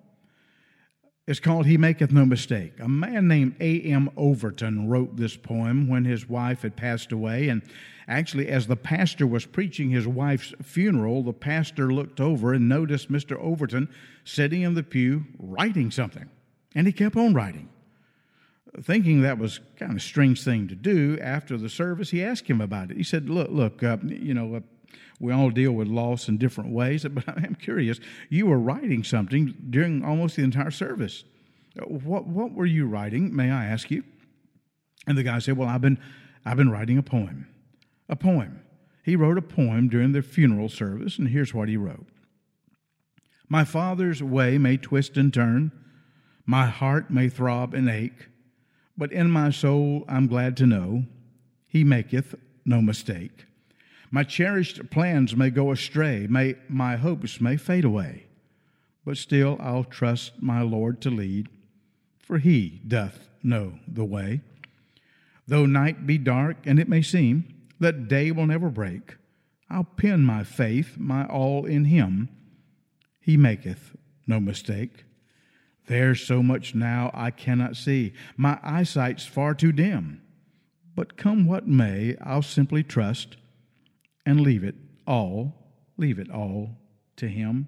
It's 1.26 1.40
called 1.40 1.66
He 1.66 1.78
Maketh 1.78 2.12
No 2.12 2.26
Mistake. 2.26 2.74
A 2.82 2.90
man 2.90 3.30
named 3.30 3.56
A.M. 3.62 4.10
Overton 4.18 4.90
wrote 4.90 5.16
this 5.16 5.38
poem 5.38 5.88
when 5.88 6.04
his 6.04 6.28
wife 6.28 6.64
had 6.64 6.76
passed 6.76 7.14
away. 7.14 7.48
And 7.48 7.62
actually, 8.10 8.50
as 8.50 8.68
the 8.68 8.76
pastor 8.76 9.26
was 9.26 9.46
preaching 9.46 9.90
his 9.90 10.06
wife's 10.06 10.54
funeral, 10.62 11.24
the 11.24 11.32
pastor 11.32 11.94
looked 11.94 12.20
over 12.20 12.54
and 12.54 12.68
noticed 12.68 13.10
Mr. 13.10 13.40
Overton 13.40 13.88
sitting 14.26 14.64
in 14.64 14.74
the 14.74 14.84
pew 14.84 15.24
writing 15.40 15.92
something. 15.92 16.30
And 16.76 16.88
he 16.88 16.92
kept 16.92 17.16
on 17.16 17.34
writing. 17.34 17.70
Thinking 18.82 19.22
that 19.22 19.38
was 19.38 19.62
kind 19.78 19.92
of 19.92 19.98
a 19.98 20.02
strange 20.02 20.44
thing 20.44 20.68
to 20.68 20.76
do, 20.76 21.18
after 21.22 21.58
the 21.58 21.70
service, 21.70 22.10
he 22.10 22.22
asked 22.24 22.48
him 22.48 22.60
about 22.60 22.92
it. 22.92 22.98
He 22.98 23.04
said, 23.04 23.30
Look, 23.30 23.50
look, 23.50 23.82
uh, 23.82 23.98
you 24.04 24.34
know, 24.34 24.56
uh, 24.56 24.60
we 25.24 25.32
all 25.32 25.50
deal 25.50 25.72
with 25.72 25.88
loss 25.88 26.28
in 26.28 26.38
different 26.38 26.74
ways, 26.74 27.06
but 27.10 27.24
I'm 27.28 27.56
curious. 27.56 28.00
You 28.30 28.48
were 28.48 28.60
writing 28.60 29.06
something 29.06 29.56
during 29.70 30.04
almost 30.04 30.36
the 30.36 30.44
entire 30.44 30.70
service. 30.70 31.24
What, 31.88 32.28
what 32.28 32.52
were 32.52 32.66
you 32.66 32.86
writing, 32.86 33.34
may 33.34 33.50
I 33.50 33.66
ask 33.66 33.90
you? 33.90 34.04
And 35.08 35.18
the 35.18 35.24
guy 35.24 35.40
said, 35.40 35.58
Well, 35.58 35.70
I've 35.70 35.82
been, 35.82 35.98
I've 36.46 36.58
been 36.58 36.70
writing 36.70 36.98
a 36.98 37.04
poem. 37.04 37.48
A 38.10 38.18
poem. 38.18 38.60
He 39.02 39.16
wrote 39.16 39.38
a 39.38 39.42
poem 39.42 39.88
during 39.88 40.12
the 40.12 40.22
funeral 40.22 40.68
service, 40.68 41.18
and 41.18 41.30
here's 41.30 41.54
what 41.54 41.70
he 41.70 41.78
wrote 41.78 42.06
My 43.48 43.64
father's 43.64 44.22
way 44.22 44.58
may 44.58 44.76
twist 44.76 45.16
and 45.16 45.34
turn, 45.34 45.72
my 46.46 46.66
heart 46.66 47.10
may 47.10 47.30
throb 47.30 47.74
and 47.74 47.90
ache, 47.90 48.28
but 48.98 49.14
in 49.14 49.32
my 49.32 49.52
soul 49.52 50.04
I'm 50.10 50.28
glad 50.28 50.58
to 50.58 50.68
know 50.68 51.06
he 51.66 51.86
maketh 51.86 52.36
no 52.66 52.82
mistake. 52.82 53.46
My 54.14 54.24
cherished 54.24 54.92
plans 54.92 55.36
may 55.36 55.50
go 55.50 55.72
astray, 55.72 56.28
may, 56.30 56.54
my 56.70 56.98
hopes 56.98 57.42
may 57.42 57.58
fade 57.58 57.84
away, 57.84 58.28
but 59.04 59.18
still 59.18 59.58
I'll 59.60 59.86
trust 59.86 60.34
my 60.40 60.62
Lord 60.62 61.02
to 61.02 61.10
lead, 61.10 61.50
for 62.20 62.38
he 62.38 62.80
doth 62.88 63.28
know 63.42 63.80
the 63.88 64.06
way. 64.06 64.42
Though 65.48 65.66
night 65.66 66.06
be 66.06 66.20
dark, 66.20 66.58
and 66.66 66.78
it 66.78 66.88
may 66.88 67.02
seem 67.02 67.56
that 67.80 68.08
day 68.08 68.30
will 68.30 68.46
never 68.46 68.70
break, 68.70 69.18
I'll 69.68 69.84
pin 69.84 70.24
my 70.24 70.44
faith, 70.44 70.96
my 71.00 71.26
all 71.26 71.66
in 71.66 71.86
him. 71.86 72.30
He 73.20 73.36
maketh 73.36 73.96
no 74.28 74.40
mistake. 74.40 75.06
There's 75.88 76.22
so 76.22 76.44
much 76.44 76.76
now 76.76 77.10
I 77.16 77.32
cannot 77.32 77.76
see. 77.76 78.14
My 78.38 78.60
eyesight's 78.62 79.26
far 79.26 79.56
too 79.56 79.72
dim. 79.72 80.22
But 80.96 81.18
come 81.18 81.48
what 81.48 81.68
may, 81.68 82.16
I'll 82.22 82.44
simply 82.44 82.84
trust 82.84 83.38
and 84.26 84.42
leave 84.42 84.64
it 84.64 84.76
all, 85.06 85.54
leave 85.98 86.20
it 86.20 86.30
all 86.30 86.78
to 87.18 87.28
Him. 87.28 87.68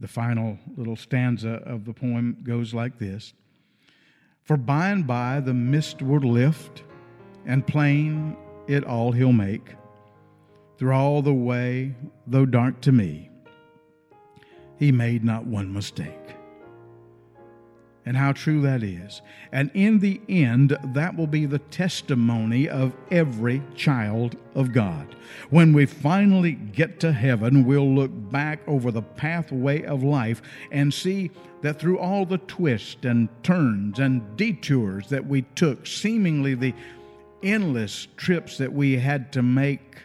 The 0.00 0.08
final 0.08 0.58
little 0.76 0.96
stanza 0.96 1.62
of 1.64 1.84
the 1.84 1.92
poem 1.92 2.38
goes 2.42 2.74
like 2.74 2.98
this 2.98 3.32
For 4.42 4.56
by 4.56 4.88
and 4.88 5.06
by 5.06 5.40
the 5.40 5.54
mist 5.54 6.02
will 6.02 6.20
lift, 6.20 6.82
and 7.46 7.66
plain 7.66 8.36
it 8.66 8.84
all 8.84 9.12
He'll 9.12 9.32
make. 9.32 9.74
Through 10.76 10.92
all 10.92 11.22
the 11.22 11.32
way, 11.32 11.94
though 12.26 12.46
dark 12.46 12.80
to 12.82 12.92
me, 12.92 13.30
He 14.78 14.90
made 14.90 15.24
not 15.24 15.46
one 15.46 15.72
mistake 15.72 16.33
and 18.06 18.16
how 18.16 18.32
true 18.32 18.60
that 18.62 18.82
is. 18.82 19.22
And 19.52 19.70
in 19.74 19.98
the 19.98 20.20
end, 20.28 20.76
that 20.84 21.16
will 21.16 21.26
be 21.26 21.46
the 21.46 21.58
testimony 21.58 22.68
of 22.68 22.94
every 23.10 23.62
child 23.74 24.36
of 24.54 24.72
God. 24.72 25.14
When 25.50 25.72
we 25.72 25.86
finally 25.86 26.52
get 26.52 27.00
to 27.00 27.12
heaven, 27.12 27.64
we'll 27.64 27.94
look 27.94 28.10
back 28.30 28.60
over 28.66 28.90
the 28.90 29.02
pathway 29.02 29.82
of 29.84 30.02
life 30.02 30.42
and 30.70 30.92
see 30.92 31.30
that 31.62 31.80
through 31.80 31.98
all 31.98 32.26
the 32.26 32.38
twists 32.38 33.04
and 33.04 33.28
turns 33.42 33.98
and 33.98 34.36
detours 34.36 35.08
that 35.08 35.26
we 35.26 35.42
took, 35.54 35.86
seemingly 35.86 36.54
the 36.54 36.74
endless 37.42 38.06
trips 38.16 38.58
that 38.58 38.72
we 38.72 38.98
had 38.98 39.32
to 39.32 39.42
make 39.42 40.02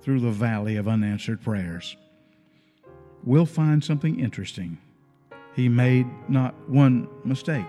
through 0.00 0.20
the 0.20 0.30
valley 0.30 0.76
of 0.76 0.88
unanswered 0.88 1.42
prayers, 1.42 1.96
we'll 3.22 3.46
find 3.46 3.82
something 3.84 4.18
interesting 4.18 4.78
He 5.54 5.68
made 5.68 6.06
not 6.28 6.54
one 6.68 7.08
mistake. 7.24 7.64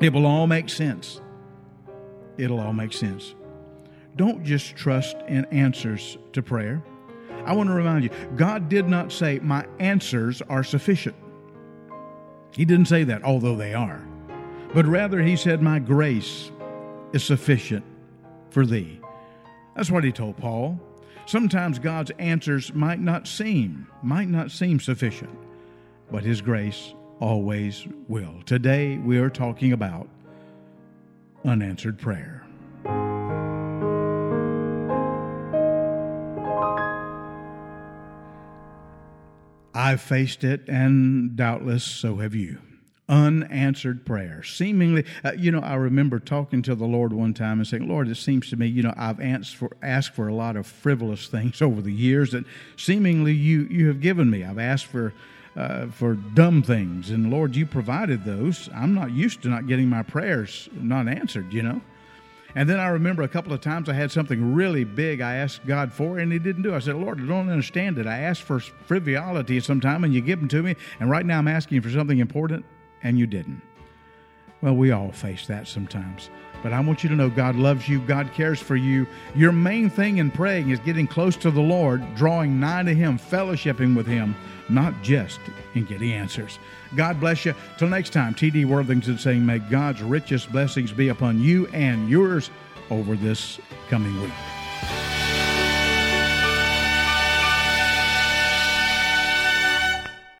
It 0.00 0.12
will 0.12 0.26
all 0.26 0.46
make 0.46 0.68
sense. 0.68 1.20
It'll 2.36 2.60
all 2.60 2.72
make 2.72 2.92
sense. 2.92 3.34
Don't 4.16 4.44
just 4.44 4.76
trust 4.76 5.16
in 5.28 5.44
answers 5.46 6.18
to 6.32 6.42
prayer. 6.42 6.82
I 7.44 7.52
want 7.54 7.68
to 7.68 7.74
remind 7.74 8.04
you 8.04 8.10
God 8.36 8.68
did 8.68 8.88
not 8.88 9.12
say, 9.12 9.38
My 9.40 9.66
answers 9.78 10.42
are 10.42 10.62
sufficient. 10.62 11.16
He 12.52 12.64
didn't 12.64 12.88
say 12.88 13.04
that, 13.04 13.22
although 13.22 13.56
they 13.56 13.74
are. 13.74 14.04
But 14.74 14.86
rather, 14.86 15.22
He 15.22 15.36
said, 15.36 15.62
My 15.62 15.78
grace 15.78 16.50
is 17.12 17.24
sufficient 17.24 17.84
for 18.50 18.66
thee. 18.66 19.00
That's 19.74 19.90
what 19.90 20.04
He 20.04 20.12
told 20.12 20.36
Paul. 20.36 20.80
Sometimes 21.26 21.78
God's 21.78 22.10
answers 22.18 22.72
might 22.74 23.00
not 23.00 23.26
seem, 23.28 23.86
might 24.02 24.28
not 24.28 24.50
seem 24.50 24.80
sufficient, 24.80 25.30
but 26.10 26.22
His 26.22 26.40
grace 26.40 26.94
always 27.20 27.86
will. 28.08 28.34
Today 28.46 28.98
we 28.98 29.18
are 29.18 29.30
talking 29.30 29.72
about 29.72 30.08
unanswered 31.44 31.98
prayer. 31.98 32.44
I've 39.74 40.00
faced 40.00 40.42
it, 40.44 40.68
and 40.68 41.36
doubtless 41.36 41.84
so 41.84 42.16
have 42.16 42.34
you 42.34 42.58
unanswered 43.08 44.04
prayer. 44.04 44.42
Seemingly, 44.42 45.04
uh, 45.24 45.32
you 45.32 45.50
know, 45.50 45.60
I 45.60 45.74
remember 45.74 46.18
talking 46.18 46.60
to 46.62 46.74
the 46.74 46.84
Lord 46.84 47.12
one 47.12 47.32
time 47.32 47.58
and 47.58 47.66
saying, 47.66 47.88
Lord, 47.88 48.08
it 48.08 48.16
seems 48.16 48.50
to 48.50 48.56
me, 48.56 48.66
you 48.66 48.82
know, 48.82 48.92
I've 48.96 49.20
asked 49.20 49.56
for, 49.56 49.76
asked 49.82 50.14
for 50.14 50.28
a 50.28 50.34
lot 50.34 50.56
of 50.56 50.66
frivolous 50.66 51.28
things 51.28 51.62
over 51.62 51.80
the 51.80 51.92
years 51.92 52.32
that 52.32 52.44
seemingly 52.76 53.32
you, 53.32 53.66
you 53.70 53.88
have 53.88 54.00
given 54.00 54.30
me. 54.30 54.44
I've 54.44 54.58
asked 54.58 54.86
for. 54.86 55.14
Uh, 55.58 55.88
for 55.88 56.14
dumb 56.14 56.62
things, 56.62 57.10
and 57.10 57.32
Lord, 57.32 57.56
you 57.56 57.66
provided 57.66 58.24
those. 58.24 58.68
I'm 58.72 58.94
not 58.94 59.10
used 59.10 59.42
to 59.42 59.48
not 59.48 59.66
getting 59.66 59.88
my 59.88 60.04
prayers 60.04 60.68
not 60.72 61.08
answered, 61.08 61.52
you 61.52 61.64
know. 61.64 61.80
And 62.54 62.70
then 62.70 62.78
I 62.78 62.86
remember 62.86 63.24
a 63.24 63.28
couple 63.28 63.52
of 63.52 63.60
times 63.60 63.88
I 63.88 63.94
had 63.94 64.12
something 64.12 64.54
really 64.54 64.84
big 64.84 65.20
I 65.20 65.34
asked 65.34 65.66
God 65.66 65.92
for, 65.92 66.20
and 66.20 66.32
He 66.32 66.38
didn't 66.38 66.62
do. 66.62 66.74
it. 66.74 66.76
I 66.76 66.78
said, 66.78 66.94
Lord, 66.94 67.20
I 67.20 67.26
don't 67.26 67.50
understand 67.50 67.98
it. 67.98 68.06
I 68.06 68.20
asked 68.20 68.42
for 68.42 68.60
frivolity 68.60 69.58
sometime, 69.58 70.04
and 70.04 70.14
you 70.14 70.20
give 70.20 70.38
them 70.38 70.48
to 70.50 70.62
me, 70.62 70.76
and 71.00 71.10
right 71.10 71.26
now 71.26 71.38
I'm 71.38 71.48
asking 71.48 71.80
for 71.80 71.90
something 71.90 72.20
important, 72.20 72.64
and 73.02 73.18
you 73.18 73.26
didn't. 73.26 73.60
Well, 74.62 74.76
we 74.76 74.92
all 74.92 75.10
face 75.10 75.48
that 75.48 75.66
sometimes. 75.66 76.30
But 76.62 76.72
I 76.72 76.80
want 76.80 77.02
you 77.02 77.08
to 77.10 77.14
know 77.14 77.30
God 77.30 77.56
loves 77.56 77.88
you, 77.88 78.00
God 78.00 78.32
cares 78.32 78.60
for 78.60 78.76
you. 78.76 79.06
Your 79.34 79.52
main 79.52 79.90
thing 79.90 80.18
in 80.18 80.30
praying 80.30 80.70
is 80.70 80.80
getting 80.80 81.06
close 81.06 81.36
to 81.36 81.50
the 81.50 81.60
Lord, 81.60 82.02
drawing 82.14 82.58
nigh 82.58 82.82
to 82.82 82.94
Him, 82.94 83.18
fellowshipping 83.18 83.96
with 83.96 84.06
Him, 84.06 84.34
not 84.68 85.00
just 85.02 85.40
in 85.74 85.84
getting 85.84 86.12
answers. 86.12 86.58
God 86.96 87.20
bless 87.20 87.44
you. 87.44 87.54
Till 87.78 87.88
next 87.88 88.12
time, 88.12 88.34
T.D. 88.34 88.64
Worthington 88.64 89.18
saying, 89.18 89.44
May 89.44 89.58
God's 89.58 90.02
richest 90.02 90.50
blessings 90.50 90.92
be 90.92 91.08
upon 91.08 91.40
you 91.40 91.66
and 91.68 92.08
yours 92.08 92.50
over 92.90 93.16
this 93.16 93.60
coming 93.88 94.20
week. 94.20 94.32